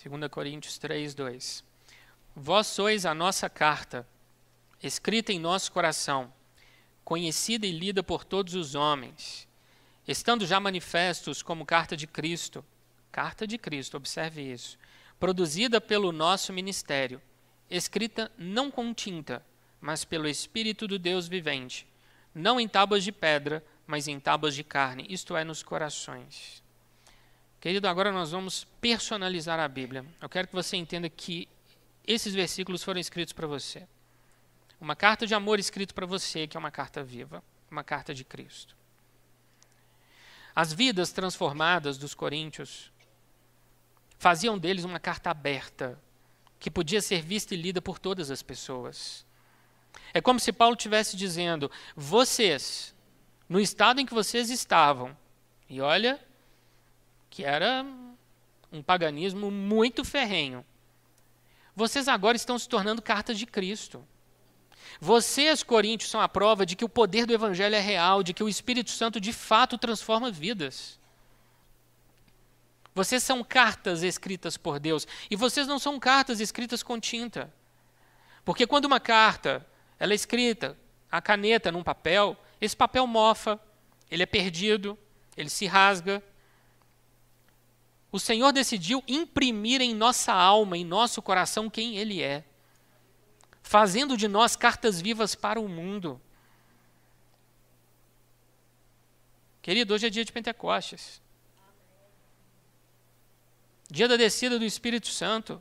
[0.05, 1.65] 2 Coríntios 3, 2.
[2.35, 4.07] Vós sois a nossa carta,
[4.83, 6.33] escrita em nosso coração,
[7.07, 9.49] conhecida e lida por todos os homens,
[10.07, 12.63] estando já manifestos como carta de Cristo,
[13.11, 14.77] carta de Cristo, observe isso,
[15.19, 17.23] produzida pelo nosso ministério,
[17.71, 19.43] escrita não com tinta,
[19.81, 21.87] mas pelo Espírito do Deus vivente
[22.35, 26.63] não em tábuas de pedra, mas em tábuas de carne, isto é, nos corações.
[27.59, 30.05] Querido, agora nós vamos personalizar a Bíblia.
[30.21, 31.49] Eu quero que você entenda que
[32.07, 33.89] esses versículos foram escritos para você.
[34.81, 38.25] Uma carta de amor escrita para você, que é uma carta viva, uma carta de
[38.25, 38.77] Cristo.
[40.55, 42.93] As vidas transformadas dos coríntios
[44.19, 46.01] faziam deles uma carta aberta,
[46.59, 49.27] que podia ser vista e lida por todas as pessoas.
[50.13, 52.95] É como se Paulo estivesse dizendo: vocês,
[53.49, 55.17] no estado em que vocês estavam,
[55.69, 56.21] e olha
[57.29, 57.85] que era
[58.73, 60.65] um paganismo muito ferrenho,
[61.75, 64.03] vocês agora estão se tornando cartas de Cristo.
[65.01, 68.43] Vocês, coríntios, são a prova de que o poder do Evangelho é real, de que
[68.43, 70.99] o Espírito Santo de fato transforma vidas.
[72.95, 75.07] Vocês são cartas escritas por Deus.
[75.31, 77.53] E vocês não são cartas escritas com tinta.
[78.43, 79.67] Porque quando uma carta
[79.99, 80.77] ela é escrita
[81.11, 83.61] a caneta num papel, esse papel mofa,
[84.11, 84.99] ele é perdido,
[85.37, 86.23] ele se rasga.
[88.11, 92.45] O Senhor decidiu imprimir em nossa alma, em nosso coração, quem Ele é,
[93.67, 96.21] fazendo de nós cartas vivas para o mundo.
[99.61, 101.21] Querido, hoje é dia de Pentecostes.
[103.91, 105.61] Dia da descida do Espírito Santo.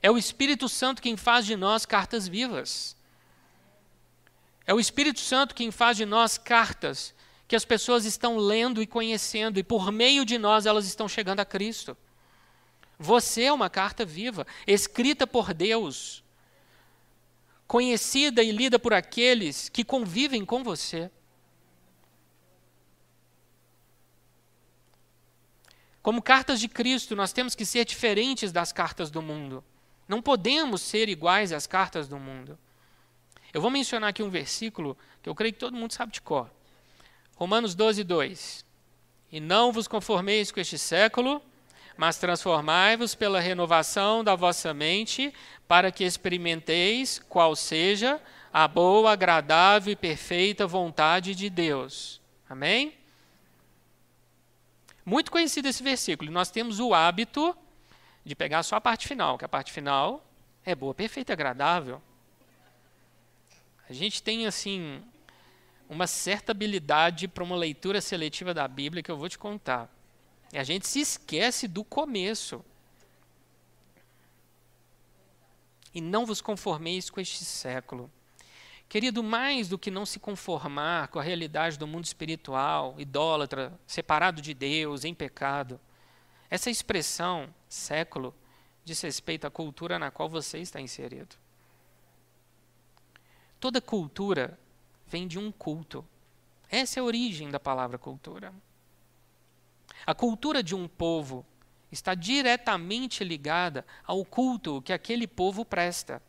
[0.00, 2.96] É o Espírito Santo quem faz de nós cartas vivas.
[4.64, 7.12] É o Espírito Santo quem faz de nós cartas
[7.48, 11.40] que as pessoas estão lendo e conhecendo, e por meio de nós elas estão chegando
[11.40, 11.96] a Cristo.
[12.96, 16.22] Você é uma carta viva, escrita por Deus,
[17.68, 21.10] conhecida e lida por aqueles que convivem com você.
[26.02, 29.62] Como cartas de Cristo, nós temos que ser diferentes das cartas do mundo.
[30.08, 32.58] Não podemos ser iguais às cartas do mundo.
[33.52, 36.50] Eu vou mencionar aqui um versículo que eu creio que todo mundo sabe de cor.
[37.36, 38.64] Romanos 12, 2.
[39.30, 41.42] E não vos conformeis com este século,
[41.98, 45.34] mas transformai-vos pela renovação da vossa mente,
[45.66, 52.20] para que experimenteis qual seja a boa, agradável e perfeita vontade de Deus.
[52.48, 52.94] Amém?
[55.04, 56.30] Muito conhecido esse versículo.
[56.30, 57.56] Nós temos o hábito
[58.24, 60.24] de pegar só a parte final, que a parte final
[60.64, 62.00] é boa, perfeita e agradável.
[63.90, 65.02] A gente tem, assim,
[65.88, 69.97] uma certa habilidade para uma leitura seletiva da Bíblia que eu vou te contar.
[70.52, 72.64] A gente se esquece do começo.
[75.92, 78.10] E não vos conformeis com este século.
[78.88, 84.40] Querido, mais do que não se conformar com a realidade do mundo espiritual, idólatra, separado
[84.40, 85.78] de Deus, em pecado,
[86.48, 88.34] essa expressão, século,
[88.84, 91.36] diz respeito à cultura na qual você está inserido.
[93.60, 94.58] Toda cultura
[95.06, 96.02] vem de um culto.
[96.70, 98.54] Essa é a origem da palavra cultura.
[100.08, 101.44] A cultura de um povo
[101.92, 106.22] está diretamente ligada ao culto que aquele povo presta.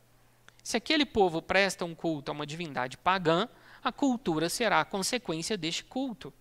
[0.62, 3.48] Se aquele povo presta um culto a uma divindade pagã,
[3.82, 6.34] a cultura será a consequência deste culto.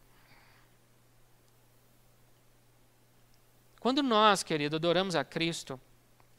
[3.79, 5.81] Quando nós, querido, adoramos a Cristo,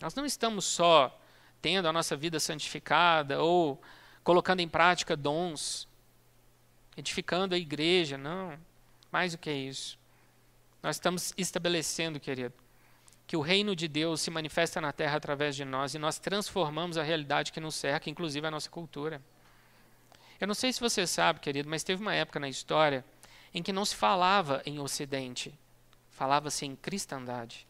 [0.01, 1.17] nós não estamos só
[1.62, 3.81] tendo a nossa vida santificada ou
[4.21, 5.88] colocando em prática dons,
[6.97, 8.59] edificando a igreja, não.
[9.09, 9.98] Mais do que isso.
[10.81, 12.53] Nós estamos estabelecendo, querido,
[13.27, 16.97] que o reino de Deus se manifesta na terra através de nós e nós transformamos
[16.97, 19.21] a realidade que nos cerca, inclusive a nossa cultura.
[20.39, 23.03] Eu não sei se você sabe, querido, mas teve uma época na história
[23.53, 25.53] em que não se falava em Ocidente,
[26.09, 27.67] falava-se em cristandade.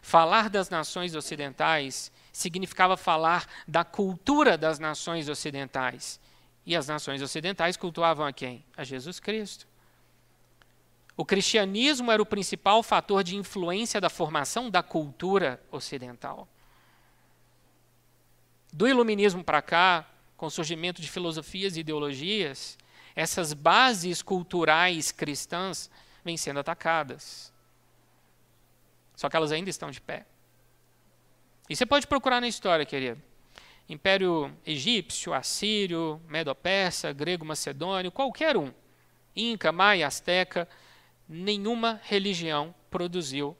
[0.00, 6.20] Falar das nações ocidentais significava falar da cultura das nações ocidentais.
[6.64, 8.64] E as nações ocidentais cultuavam a quem?
[8.76, 9.66] A Jesus Cristo.
[11.16, 16.46] O cristianismo era o principal fator de influência da formação da cultura ocidental.
[18.70, 22.76] Do iluminismo para cá, com o surgimento de filosofias e ideologias,
[23.14, 25.90] essas bases culturais cristãs
[26.22, 27.50] vêm sendo atacadas.
[29.14, 30.26] Só que elas ainda estão de pé.
[31.70, 33.22] E você pode procurar na história, querido.
[33.88, 38.70] Império egípcio, assírio, medo-persa, grego-macedônio, qualquer um.
[39.34, 40.68] Inca, maia, asteca,
[41.28, 43.56] nenhuma religião produziu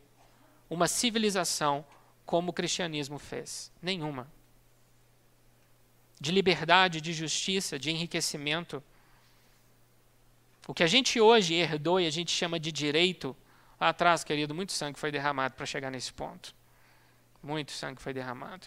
[0.69, 1.85] uma civilização
[2.25, 3.73] como o cristianismo fez.
[3.81, 4.31] Nenhuma.
[6.21, 8.83] De liberdade, de justiça, de enriquecimento.
[10.67, 13.37] O que a gente hoje herdou e a gente chama de direito,
[13.81, 16.55] lá atrás, querido, muito sangue foi derramado para chegar nesse ponto.
[17.43, 18.67] Muito sangue foi derramado.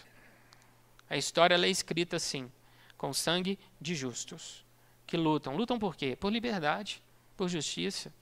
[1.08, 2.50] A história é escrita assim,
[2.96, 4.64] com sangue de justos,
[5.06, 5.56] que lutam.
[5.56, 6.16] Lutam por quê?
[6.16, 7.02] Por liberdade,
[7.36, 8.12] por justiça,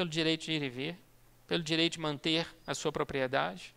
[0.00, 0.98] pelo direito de ir e vir,
[1.46, 3.74] pelo direito de manter a sua propriedade.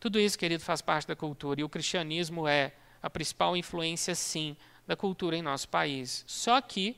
[0.00, 1.60] Tudo isso, querido, faz parte da cultura.
[1.60, 4.56] E o cristianismo é a principal influência, sim,
[4.88, 6.24] da cultura em nosso país.
[6.26, 6.96] Só que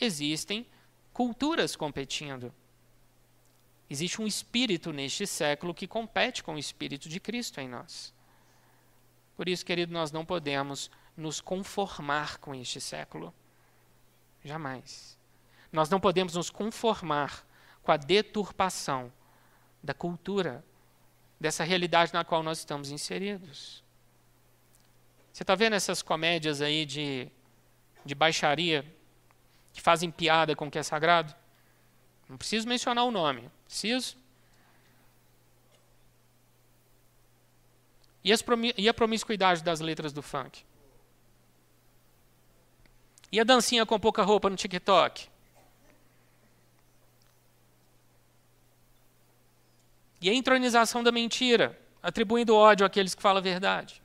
[0.00, 0.66] existem
[1.12, 2.50] culturas competindo.
[3.90, 8.10] Existe um espírito neste século que compete com o espírito de Cristo em nós.
[9.36, 13.34] Por isso, querido, nós não podemos nos conformar com este século.
[14.42, 15.19] Jamais.
[15.72, 17.44] Nós não podemos nos conformar
[17.82, 19.12] com a deturpação
[19.82, 20.64] da cultura,
[21.38, 23.82] dessa realidade na qual nós estamos inseridos.
[25.32, 27.28] Você está vendo essas comédias aí de,
[28.04, 28.84] de baixaria
[29.72, 31.34] que fazem piada com o que é sagrado?
[32.28, 33.50] Não preciso mencionar o nome.
[33.64, 34.16] Preciso?
[38.22, 38.32] E,
[38.76, 40.62] e a promiscuidade das letras do funk?
[43.32, 45.28] E a dancinha com pouca roupa no TikTok?
[50.20, 54.02] E a entronização da mentira, atribuindo ódio àqueles que falam a verdade?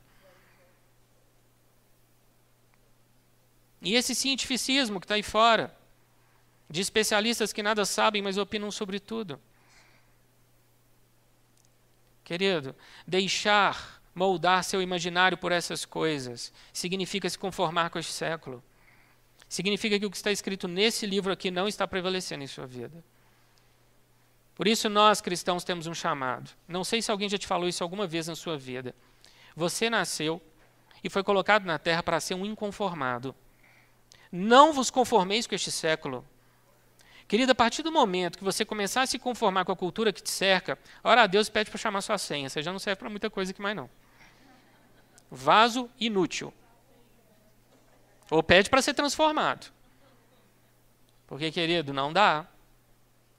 [3.82, 5.76] E esse cientificismo que está aí fora?
[6.70, 9.40] de especialistas que nada sabem, mas opinam sobre tudo.
[12.24, 12.76] Querido,
[13.06, 18.64] deixar moldar seu imaginário por essas coisas, significa se conformar com este século.
[19.48, 23.04] Significa que o que está escrito nesse livro aqui não está prevalecendo em sua vida.
[24.56, 26.50] Por isso, nós cristãos temos um chamado.
[26.68, 28.96] Não sei se alguém já te falou isso alguma vez na sua vida.
[29.56, 30.42] Você nasceu
[31.04, 33.36] e foi colocado na terra para ser um inconformado.
[34.32, 36.26] Não vos conformeis com este século.
[37.28, 40.22] Querida, a partir do momento que você começar a se conformar com a cultura que
[40.22, 42.50] te cerca, ora a Deus pede para chamar sua senha.
[42.50, 43.90] Você já não serve para muita coisa aqui mais não.
[45.30, 46.54] Vaso inútil.
[48.30, 49.72] Ou pede para ser transformado.
[51.28, 52.48] Porque, querido, não dá.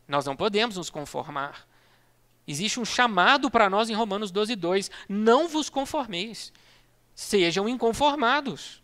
[0.07, 1.67] Nós não podemos nos conformar.
[2.47, 4.91] Existe um chamado para nós em Romanos 12, 2.
[5.09, 6.53] Não vos conformeis.
[7.15, 8.83] Sejam inconformados.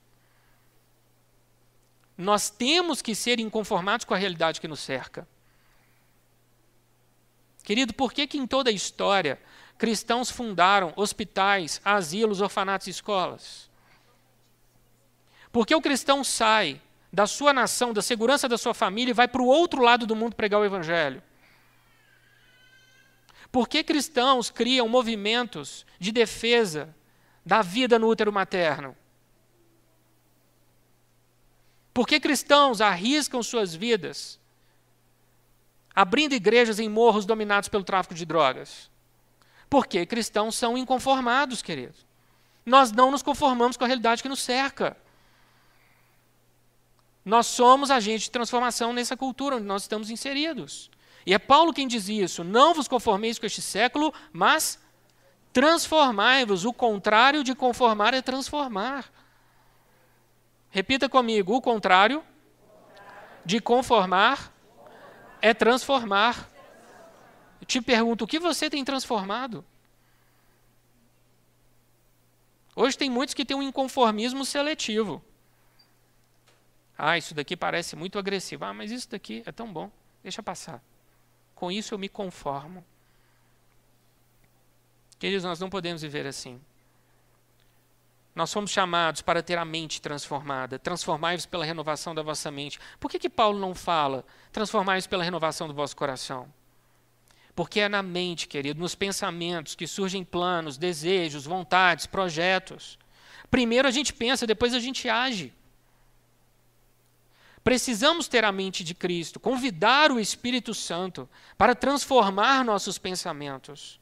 [2.17, 5.27] Nós temos que ser inconformados com a realidade que nos cerca.
[7.63, 9.41] Querido, por que, que em toda a história
[9.79, 13.71] cristãos fundaram hospitais, asilos, orfanatos e escolas?
[15.53, 16.81] Porque o cristão sai
[17.13, 20.17] da sua nação, da segurança da sua família e vai para o outro lado do
[20.17, 21.23] mundo pregar o evangelho?
[23.51, 26.95] Por que cristãos criam movimentos de defesa
[27.45, 28.97] da vida no útero materno?
[31.93, 34.41] Por que cristãos arriscam suas vidas
[35.95, 38.91] abrindo igrejas em morros dominados pelo tráfico de drogas?
[39.69, 42.07] Porque cristãos são inconformados, queridos.
[42.65, 44.97] Nós não nos conformamos com a realidade que nos cerca.
[47.25, 50.91] Nós somos agentes de transformação nessa cultura onde nós estamos inseridos.
[51.25, 54.79] E é Paulo quem diz isso: não vos conformeis com este século, mas
[55.53, 56.65] transformai-vos.
[56.65, 59.11] O contrário de conformar é transformar.
[60.71, 62.25] Repita comigo: o contrário
[63.45, 64.53] de conformar
[65.41, 66.51] é transformar.
[67.61, 69.65] Eu te pergunto: o que você tem transformado?
[72.75, 75.23] Hoje tem muitos que têm um inconformismo seletivo.
[77.05, 78.65] Ah, isso daqui parece muito agressivo.
[78.65, 79.91] Ah, mas isso daqui é tão bom.
[80.23, 80.81] Deixa passar.
[81.53, 82.85] Com isso eu me conformo.
[85.19, 86.61] Queridos, nós não podemos viver assim.
[88.37, 90.79] Nós somos chamados para ter a mente transformada.
[90.79, 92.79] Transformai-vos pela renovação da vossa mente.
[93.01, 96.49] Por que, que Paulo não fala transformai-vos pela renovação do vosso coração?
[97.53, 102.97] Porque é na mente, querido, nos pensamentos que surgem planos, desejos, vontades, projetos.
[103.51, 105.53] Primeiro a gente pensa, depois a gente age.
[107.65, 114.01] Precisamos ter a mente de Cristo, convidar o Espírito Santo para transformar nossos pensamentos.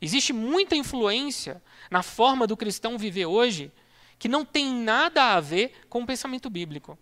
[0.00, 3.70] Existe muita influência na forma do cristão viver hoje
[4.18, 6.98] que não tem nada a ver com o pensamento bíblico.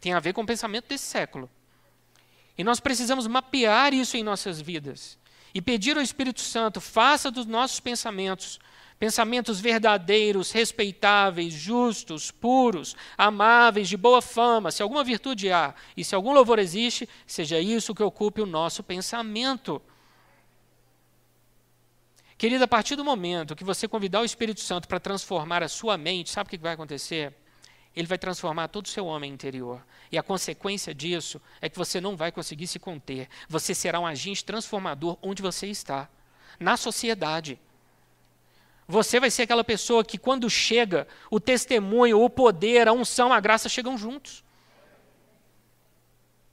[0.00, 1.50] Tem a ver com o pensamento desse século.
[2.56, 5.18] E nós precisamos mapear isso em nossas vidas
[5.54, 8.58] e pedir ao Espírito Santo, faça dos nossos pensamentos
[9.02, 16.14] pensamentos verdadeiros, respeitáveis, justos, puros, amáveis, de boa fama, se alguma virtude há e se
[16.14, 19.82] algum louvor existe, seja isso que ocupe o nosso pensamento.
[22.38, 25.98] Querida, a partir do momento que você convidar o Espírito Santo para transformar a sua
[25.98, 27.34] mente, sabe o que vai acontecer?
[27.96, 29.84] Ele vai transformar todo o seu homem interior.
[30.12, 33.28] E a consequência disso é que você não vai conseguir se conter.
[33.48, 36.08] Você será um agente transformador onde você está
[36.60, 37.58] na sociedade.
[38.92, 43.40] Você vai ser aquela pessoa que, quando chega, o testemunho, o poder, a unção, a
[43.40, 44.44] graça chegam juntos.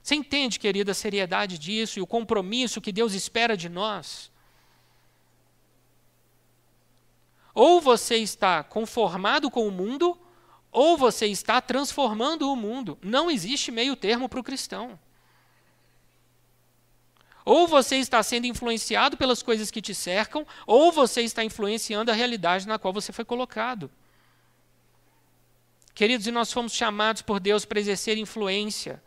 [0.02, 4.32] Você entende, querida, a seriedade disso e o compromisso que Deus espera de nós?
[7.52, 10.18] Ou você está conformado com o mundo,
[10.72, 12.96] ou você está transformando o mundo.
[13.02, 14.98] Não existe meio termo para o cristão.
[17.44, 22.14] Ou você está sendo influenciado pelas coisas que te cercam, ou você está influenciando a
[22.14, 23.90] realidade na qual você foi colocado.
[25.94, 29.02] Queridos, e nós fomos chamados por Deus para exercer influência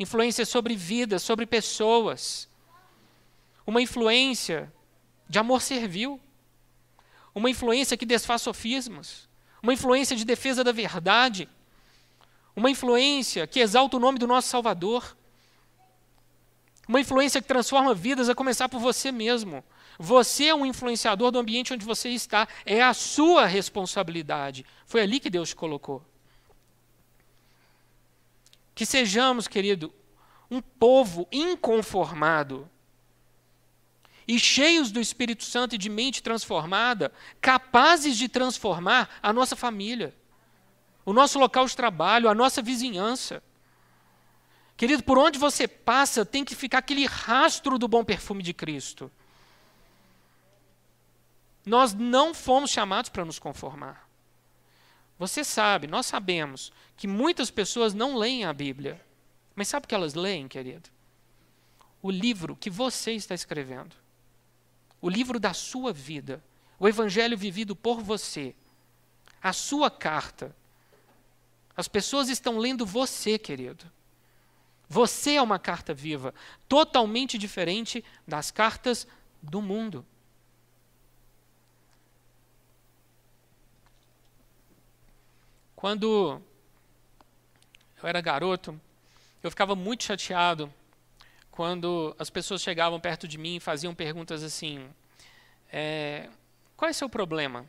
[0.00, 2.48] influência sobre vidas, sobre pessoas.
[3.66, 4.72] Uma influência
[5.28, 6.18] de amor servil.
[7.34, 9.28] Uma influência que desfaz sofismas.
[9.62, 11.46] Uma influência de defesa da verdade.
[12.56, 15.14] Uma influência que exalta o nome do nosso Salvador.
[16.90, 19.62] Uma influência que transforma vidas a começar por você mesmo.
[19.96, 22.48] Você é um influenciador do ambiente onde você está.
[22.66, 24.66] É a sua responsabilidade.
[24.86, 26.04] Foi ali que Deus te colocou.
[28.74, 29.94] Que sejamos, querido,
[30.50, 32.68] um povo inconformado
[34.26, 40.12] e cheios do Espírito Santo e de mente transformada, capazes de transformar a nossa família,
[41.04, 43.40] o nosso local de trabalho, a nossa vizinhança.
[44.80, 49.10] Querido, por onde você passa tem que ficar aquele rastro do bom perfume de Cristo.
[51.66, 54.08] Nós não fomos chamados para nos conformar.
[55.18, 58.98] Você sabe, nós sabemos que muitas pessoas não leem a Bíblia.
[59.54, 60.88] Mas sabe o que elas leem, querido?
[62.00, 63.94] O livro que você está escrevendo.
[64.98, 66.42] O livro da sua vida.
[66.78, 68.54] O evangelho vivido por você.
[69.42, 70.56] A sua carta.
[71.76, 73.84] As pessoas estão lendo você, querido.
[74.92, 76.34] Você é uma carta viva,
[76.68, 79.06] totalmente diferente das cartas
[79.40, 80.04] do mundo.
[85.76, 86.42] Quando
[88.02, 88.78] eu era garoto,
[89.40, 90.74] eu ficava muito chateado
[91.52, 94.90] quando as pessoas chegavam perto de mim e faziam perguntas assim:
[95.72, 96.28] é,
[96.76, 97.64] Qual é o seu problema?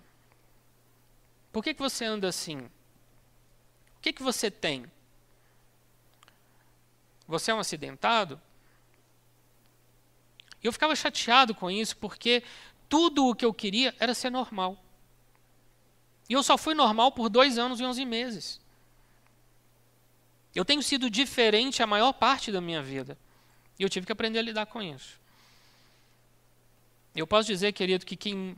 [1.51, 2.57] Por que, que você anda assim?
[2.57, 4.91] O que, que você tem?
[7.31, 8.39] Você é um acidentado?
[10.61, 12.43] Eu ficava chateado com isso porque
[12.89, 14.77] tudo o que eu queria era ser normal.
[16.27, 18.59] E eu só fui normal por dois anos e onze meses.
[20.53, 23.17] Eu tenho sido diferente a maior parte da minha vida.
[23.79, 25.17] E eu tive que aprender a lidar com isso.
[27.15, 28.57] Eu posso dizer, querido, que quem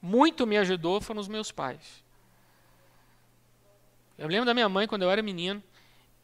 [0.00, 2.02] muito me ajudou foram os meus pais.
[4.18, 5.62] Eu lembro da minha mãe quando eu era menino,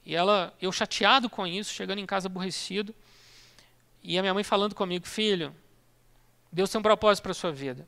[0.08, 2.94] e ela, eu chateado com isso, chegando em casa aborrecido,
[4.02, 5.54] e a minha mãe falando comigo, filho,
[6.50, 7.86] Deus tem um propósito para a sua vida.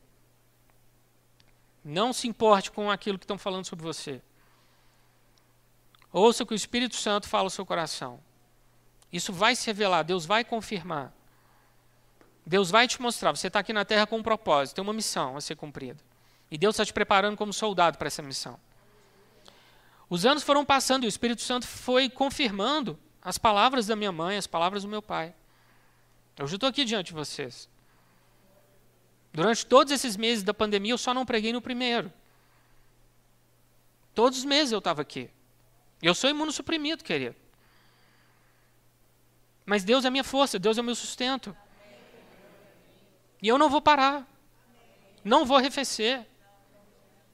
[1.83, 4.21] Não se importe com aquilo que estão falando sobre você.
[6.13, 8.19] Ouça o que o Espírito Santo fala ao seu coração.
[9.11, 11.11] Isso vai se revelar, Deus vai confirmar.
[12.45, 13.35] Deus vai te mostrar.
[13.35, 15.99] Você está aqui na terra com um propósito, tem uma missão a ser cumprida.
[16.51, 18.59] E Deus está te preparando como soldado para essa missão.
[20.11, 24.35] Os anos foram passando e o Espírito Santo foi confirmando as palavras da minha mãe,
[24.35, 25.33] as palavras do meu pai.
[26.37, 27.69] Hoje eu estou aqui diante de vocês.
[29.31, 32.11] Durante todos esses meses da pandemia, eu só não preguei no primeiro.
[34.13, 35.29] Todos os meses eu estava aqui.
[36.01, 37.37] Eu sou imunossuprimido, querido.
[39.65, 41.55] Mas Deus é minha força, Deus é o meu sustento.
[43.41, 44.27] E eu não vou parar.
[45.23, 46.27] Não vou arrefecer.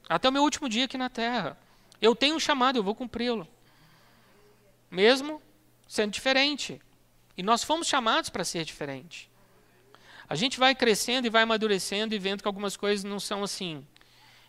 [0.07, 1.57] Até o meu último dia aqui na terra.
[2.02, 3.48] Eu tenho um chamado, eu vou cumpri-lo.
[4.89, 5.41] Mesmo
[5.88, 6.82] sendo diferente.
[7.38, 9.30] E nós fomos chamados para ser diferente.
[10.30, 13.86] A gente vai crescendo e vai amadurecendo e vendo que algumas coisas não são assim.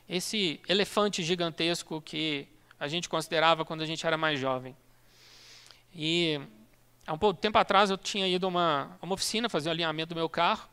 [0.08, 2.48] Esse elefante gigantesco que
[2.80, 4.76] a gente considerava quando a gente era mais jovem.
[5.94, 6.40] E
[7.06, 10.10] há um pouco tempo atrás eu tinha ido a uma, uma oficina fazer o alinhamento
[10.10, 10.68] do meu carro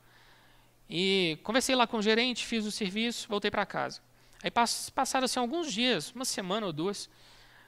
[0.89, 4.01] e conversei lá com o gerente, fiz o serviço, voltei para casa.
[4.45, 7.09] Aí passaram assim, alguns dias, uma semana ou duas,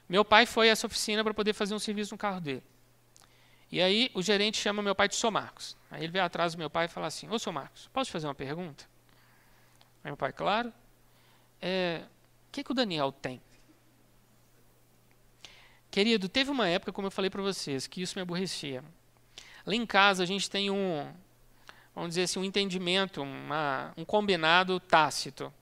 [0.08, 2.62] meu pai foi a essa oficina para poder fazer um serviço no carro dele.
[3.68, 5.32] E aí o gerente chama meu pai de Sr.
[5.32, 5.76] Marcos.
[5.90, 7.50] Aí ele veio atrás do meu pai e fala assim, ô Sr.
[7.50, 8.84] Marcos, posso fazer uma pergunta?
[10.04, 10.72] Aí meu pai, claro.
[11.60, 12.02] É,
[12.46, 13.42] o que, que o Daniel tem?
[15.90, 18.84] Querido, teve uma época, como eu falei para vocês, que isso me aborrecia.
[19.66, 21.12] Lá em casa a gente tem um,
[21.92, 25.52] vamos dizer assim, um entendimento, uma, um combinado tácito.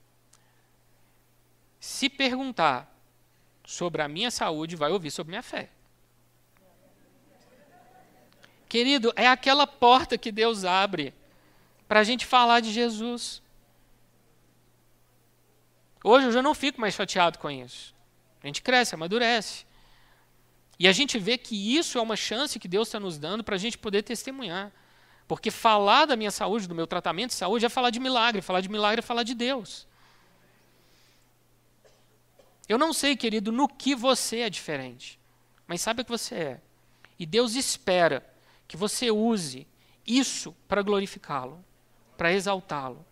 [1.86, 2.92] Se perguntar
[3.64, 5.70] sobre a minha saúde, vai ouvir sobre minha fé.
[8.68, 11.14] Querido, é aquela porta que Deus abre
[11.86, 13.40] para a gente falar de Jesus.
[16.02, 17.94] Hoje eu já não fico mais chateado com isso.
[18.42, 19.64] A gente cresce, amadurece.
[20.80, 23.54] E a gente vê que isso é uma chance que Deus está nos dando para
[23.54, 24.72] a gente poder testemunhar.
[25.28, 28.42] Porque falar da minha saúde, do meu tratamento de saúde, é falar de milagre.
[28.42, 29.86] Falar de milagre é falar de Deus.
[32.68, 35.18] Eu não sei, querido, no que você é diferente.
[35.66, 36.60] Mas sabe o que você é.
[37.18, 38.24] E Deus espera
[38.66, 39.66] que você use
[40.06, 41.64] isso para glorificá-lo,
[42.16, 43.04] para exaltá-lo.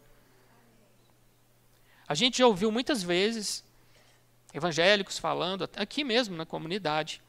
[2.07, 3.65] A gente já ouviu muitas vezes
[4.53, 7.21] evangélicos falando, aqui mesmo na comunidade,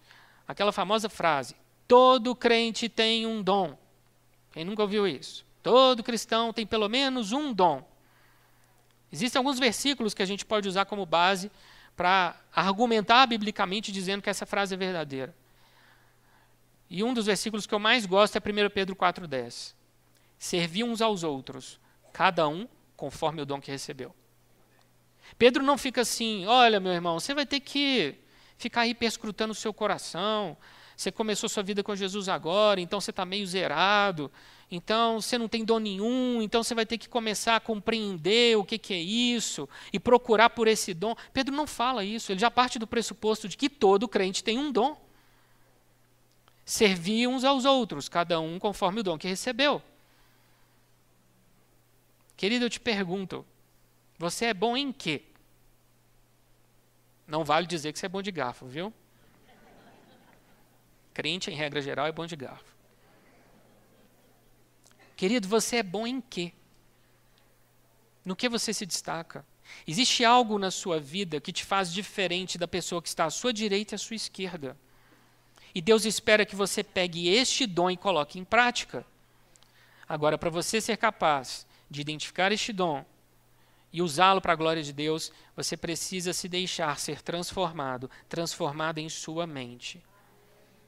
[0.47, 1.55] aquela famosa frase:
[1.87, 3.77] todo crente tem um dom.
[4.51, 5.45] Quem nunca ouviu isso?
[5.63, 7.83] Todo cristão tem pelo menos um dom.
[9.11, 11.49] Existem alguns versículos que a gente pode usar como base
[11.95, 15.35] para argumentar biblicamente dizendo que essa frase é verdadeira.
[16.89, 19.73] E um dos versículos que eu mais gosto é 1 Pedro 4,10.
[20.37, 21.79] Servi uns aos outros,
[22.13, 24.13] cada um conforme o dom que recebeu.
[25.37, 28.15] Pedro não fica assim, olha, meu irmão, você vai ter que
[28.57, 30.55] ficar aí perscrutando o seu coração.
[30.95, 34.31] Você começou sua vida com Jesus agora, então você está meio zerado,
[34.75, 38.63] então você não tem dom nenhum, então você vai ter que começar a compreender o
[38.63, 41.15] que, que é isso e procurar por esse dom.
[41.33, 44.71] Pedro não fala isso, ele já parte do pressuposto de que todo crente tem um
[44.71, 44.97] dom
[46.65, 49.81] servir uns aos outros, cada um conforme o dom que recebeu.
[52.35, 53.45] Querido, eu te pergunto,
[54.17, 55.23] Você é bom em quê?
[57.27, 58.93] Não vale dizer que você é bom de garfo, viu?
[61.13, 62.74] Crente, em regra geral, é bom de garfo.
[65.15, 66.51] Querido, você é bom em quê?
[68.23, 69.45] No que você se destaca?
[69.87, 73.53] Existe algo na sua vida que te faz diferente da pessoa que está à sua
[73.53, 74.77] direita e à sua esquerda.
[75.73, 79.05] E Deus espera que você pegue este dom e coloque em prática.
[80.07, 83.03] Agora, para você ser capaz de identificar este dom
[83.91, 89.09] e usá-lo para a glória de Deus, você precisa se deixar ser transformado, transformado em
[89.09, 90.01] sua mente.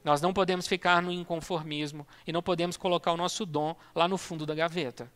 [0.04, 4.16] Nós não podemos ficar no inconformismo e não podemos colocar o nosso dom lá no
[4.16, 5.10] fundo da gaveta.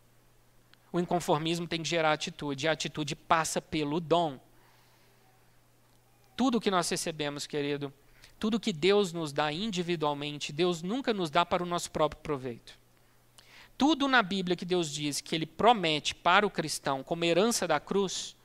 [0.93, 4.39] O inconformismo tem que gerar atitude, e a atitude passa pelo dom.
[6.37, 7.93] Tudo que nós recebemos, querido,
[8.39, 12.79] tudo que Deus nos dá individualmente, Deus nunca nos dá para o nosso próprio proveito.
[13.79, 17.81] Tudo na Bíblia que Deus diz que Ele promete para o cristão como herança da
[17.81, 18.37] cruz,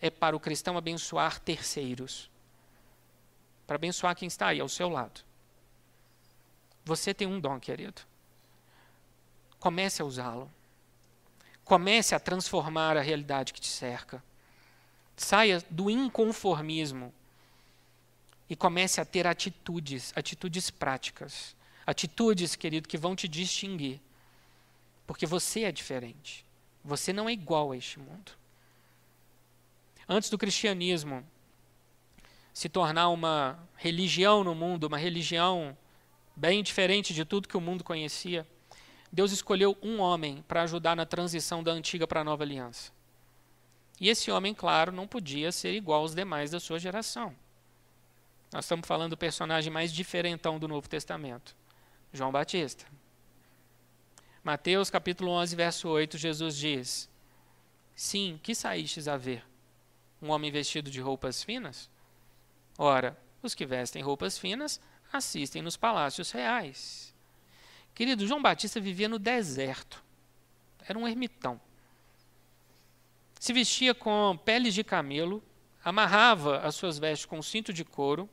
[0.00, 2.30] é para o cristão abençoar terceiros.
[3.66, 5.22] Para abençoar quem está aí ao seu lado.
[6.84, 8.02] Você tem um dom, querido.
[9.58, 10.50] Comece a usá-lo.
[11.64, 14.22] Comece a transformar a realidade que te cerca.
[15.16, 17.12] Saia do inconformismo
[18.48, 21.54] e comece a ter atitudes, atitudes práticas.
[21.86, 24.00] Atitudes, querido, que vão te distinguir
[25.06, 26.44] porque você é diferente.
[26.82, 28.32] Você não é igual a este mundo.
[30.08, 31.22] Antes do cristianismo
[32.52, 35.76] se tornar uma religião no mundo, uma religião
[36.34, 38.46] bem diferente de tudo que o mundo conhecia,
[39.10, 42.90] Deus escolheu um homem para ajudar na transição da antiga para a nova aliança.
[44.00, 47.34] E esse homem, claro, não podia ser igual aos demais da sua geração.
[48.52, 51.54] Nós estamos falando do personagem mais diferentão do Novo Testamento,
[52.12, 52.84] João Batista.
[54.42, 57.08] Mateus capítulo 11, verso 8, Jesus diz:
[57.94, 59.44] Sim, que saístes a ver?
[60.20, 61.88] Um homem vestido de roupas finas?
[62.76, 64.80] Ora, os que vestem roupas finas
[65.12, 67.14] assistem nos palácios reais.
[67.94, 70.02] Querido, João Batista vivia no deserto.
[70.86, 71.60] Era um ermitão.
[73.38, 75.42] Se vestia com peles de camelo,
[75.84, 78.28] amarrava as suas vestes com um cinto de couro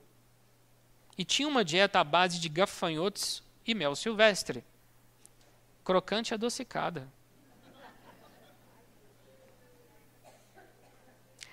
[1.17, 4.63] e tinha uma dieta à base de gafanhotos e mel silvestre
[5.89, 7.07] crocante e adocicada.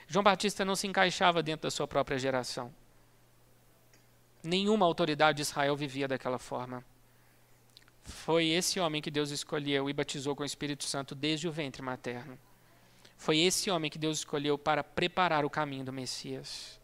[0.06, 2.70] João Batista não se encaixava dentro da sua própria geração.
[4.46, 6.84] Nenhuma autoridade de Israel vivia daquela forma.
[8.04, 11.82] Foi esse homem que Deus escolheu e batizou com o Espírito Santo desde o ventre
[11.82, 12.38] materno.
[13.16, 16.78] Foi esse homem que Deus escolheu para preparar o caminho do Messias.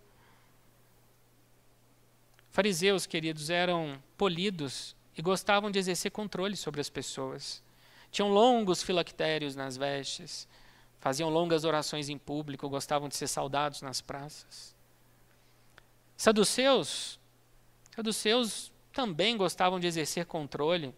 [2.50, 7.62] Fariseus, queridos, eram polidos e gostavam de exercer controle sobre as pessoas.
[8.10, 10.48] Tinham longos filactérios nas vestes,
[10.98, 14.74] faziam longas orações em público, gostavam de ser saudados nas praças.
[16.16, 17.20] Saduceus,
[17.94, 20.94] saduceus também gostavam de exercer controle,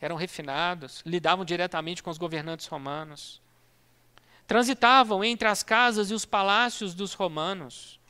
[0.00, 3.40] eram refinados, lidavam diretamente com os governantes romanos.
[4.46, 8.00] Transitavam entre as casas e os palácios dos romanos,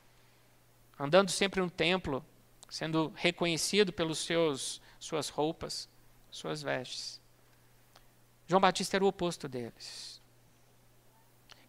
[0.98, 2.24] andando sempre no templo,
[2.68, 5.88] sendo reconhecido pelos seus suas roupas,
[6.30, 7.20] suas vestes.
[8.46, 10.20] João Batista era o oposto deles.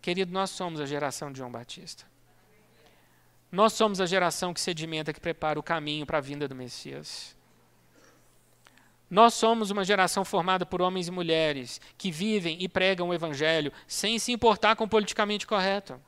[0.01, 2.10] Querido, nós somos a geração de João Batista.
[3.51, 7.35] Nós somos a geração que sedimenta, que prepara o caminho para a vinda do Messias.
[9.09, 13.73] Nós somos uma geração formada por homens e mulheres que vivem e pregam o Evangelho
[13.85, 15.99] sem se importar com o politicamente correto.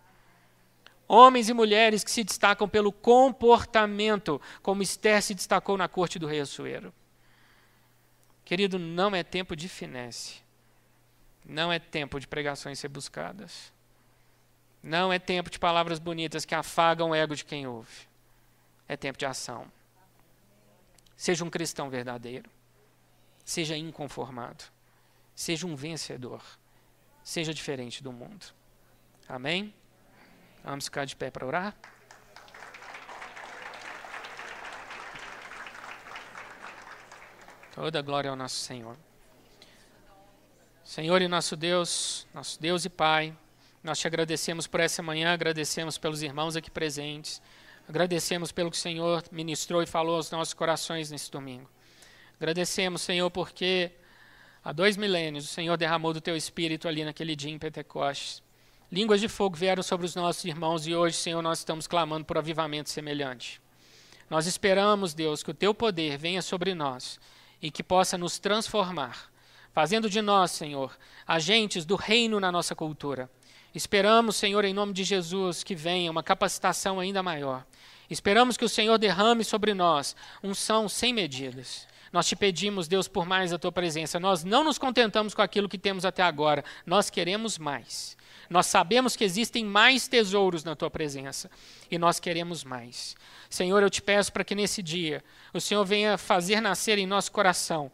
[1.05, 6.27] Homens e mulheres que se destacam pelo comportamento, como Esther se destacou na corte do
[6.27, 6.93] rei Assuero.
[8.45, 10.41] Querido, não é tempo de finesse.
[11.45, 13.72] Não é tempo de pregações ser buscadas.
[14.83, 18.05] Não é tempo de palavras bonitas que afagam o ego de quem ouve.
[18.85, 19.71] É tempo de ação.
[21.15, 22.49] Seja um cristão verdadeiro.
[23.45, 24.65] Seja inconformado.
[25.33, 26.43] Seja um vencedor.
[27.23, 28.45] Seja diferente do mundo.
[29.27, 29.73] Amém?
[30.65, 31.73] Vamos ficar de pé para orar?
[37.73, 38.97] Toda glória ao nosso Senhor.
[40.83, 43.35] Senhor e nosso Deus, nosso Deus e Pai,
[43.83, 47.41] nós te agradecemos por essa manhã, agradecemos pelos irmãos aqui presentes,
[47.87, 51.69] agradecemos pelo que o Senhor ministrou e falou aos nossos corações nesse domingo.
[52.39, 53.91] Agradecemos, Senhor, porque
[54.63, 58.41] há dois milênios o Senhor derramou do teu espírito ali naquele dia em Pentecostes.
[58.89, 62.37] Línguas de fogo vieram sobre os nossos irmãos e hoje, Senhor, nós estamos clamando por
[62.37, 63.61] avivamento semelhante.
[64.29, 67.19] Nós esperamos, Deus, que o teu poder venha sobre nós
[67.61, 69.29] e que possa nos transformar,
[69.73, 73.29] fazendo de nós, Senhor, agentes do reino na nossa cultura.
[73.73, 77.65] Esperamos, Senhor, em nome de Jesus, que venha uma capacitação ainda maior.
[78.09, 81.87] Esperamos que o Senhor derrame sobre nós unção sem medidas.
[82.11, 84.19] Nós te pedimos, Deus, por mais a tua presença.
[84.19, 86.63] Nós não nos contentamos com aquilo que temos até agora.
[86.85, 88.15] Nós queremos mais.
[88.47, 91.49] Nós sabemos que existem mais tesouros na tua presença
[91.89, 93.15] e nós queremos mais.
[93.49, 97.31] Senhor, eu te peço para que nesse dia o Senhor venha fazer nascer em nosso
[97.31, 97.91] coração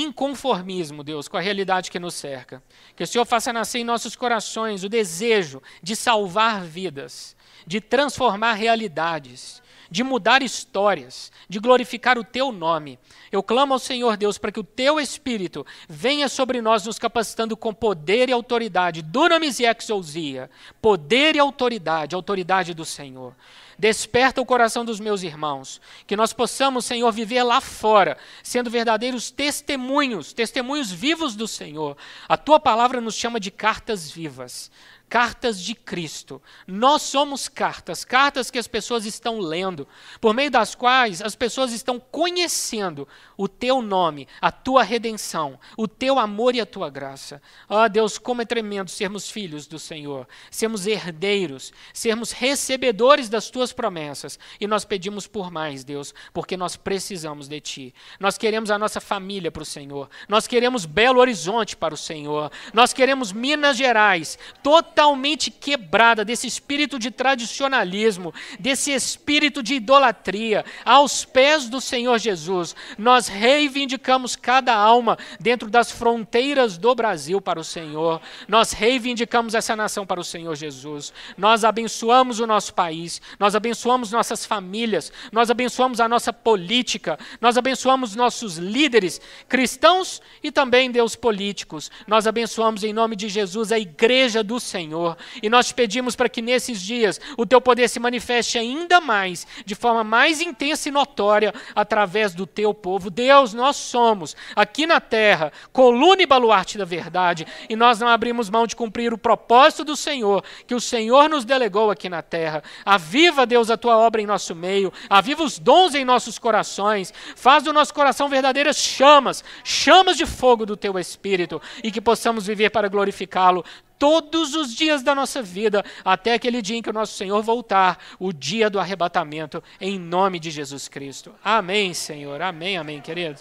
[0.00, 2.62] inconformismo, Deus, com a realidade que nos cerca.
[2.96, 7.36] Que o Senhor faça nascer em nossos corações o desejo de salvar vidas,
[7.66, 12.98] de transformar realidades, de mudar histórias, de glorificar o teu nome.
[13.30, 17.54] Eu clamo ao Senhor Deus para que o teu Espírito venha sobre nós, nos capacitando
[17.54, 20.48] com poder e autoridade, dunamis e exousia,
[20.80, 23.34] poder e autoridade, autoridade do Senhor.
[23.82, 29.32] Desperta o coração dos meus irmãos, que nós possamos, Senhor, viver lá fora, sendo verdadeiros
[29.32, 31.96] testemunhos, testemunhos vivos do Senhor.
[32.28, 34.70] A tua palavra nos chama de cartas vivas
[35.12, 36.40] cartas de Cristo.
[36.66, 39.86] Nós somos cartas, cartas que as pessoas estão lendo,
[40.18, 43.06] por meio das quais as pessoas estão conhecendo
[43.36, 47.42] o teu nome, a tua redenção, o teu amor e a tua graça.
[47.68, 53.70] Oh, Deus, como é tremendo sermos filhos do Senhor, sermos herdeiros, sermos recebedores das tuas
[53.70, 54.38] promessas.
[54.58, 57.94] E nós pedimos por mais, Deus, porque nós precisamos de ti.
[58.18, 60.08] Nós queremos a nossa família para o Senhor.
[60.26, 62.50] Nós queremos Belo Horizonte para o Senhor.
[62.72, 70.64] Nós queremos Minas Gerais, totalmente totalmente quebrada desse espírito de tradicionalismo, desse espírito de idolatria,
[70.84, 72.76] aos pés do Senhor Jesus.
[72.96, 78.20] Nós reivindicamos cada alma dentro das fronteiras do Brasil para o Senhor.
[78.46, 81.12] Nós reivindicamos essa nação para o Senhor Jesus.
[81.36, 87.58] Nós abençoamos o nosso país, nós abençoamos nossas famílias, nós abençoamos a nossa política, nós
[87.58, 91.90] abençoamos nossos líderes cristãos e também Deus políticos.
[92.06, 94.81] Nós abençoamos em nome de Jesus a igreja do Senhor.
[94.82, 95.16] Senhor.
[95.40, 99.46] E nós te pedimos para que nesses dias o teu poder se manifeste ainda mais,
[99.64, 103.10] de forma mais intensa e notória, através do teu povo.
[103.10, 108.50] Deus, nós somos, aqui na terra, coluna e baluarte da verdade, e nós não abrimos
[108.50, 112.62] mão de cumprir o propósito do Senhor, que o Senhor nos delegou aqui na terra.
[112.84, 117.62] Aviva, Deus, a tua obra em nosso meio, aviva os dons em nossos corações, faz
[117.62, 122.70] do nosso coração verdadeiras chamas, chamas de fogo do teu Espírito, e que possamos viver
[122.70, 123.64] para glorificá-lo
[124.02, 127.96] todos os dias da nossa vida, até aquele dia em que o nosso Senhor voltar,
[128.18, 131.32] o dia do arrebatamento, em nome de Jesus Cristo.
[131.44, 132.42] Amém, Senhor.
[132.42, 133.40] Amém, amém, querido.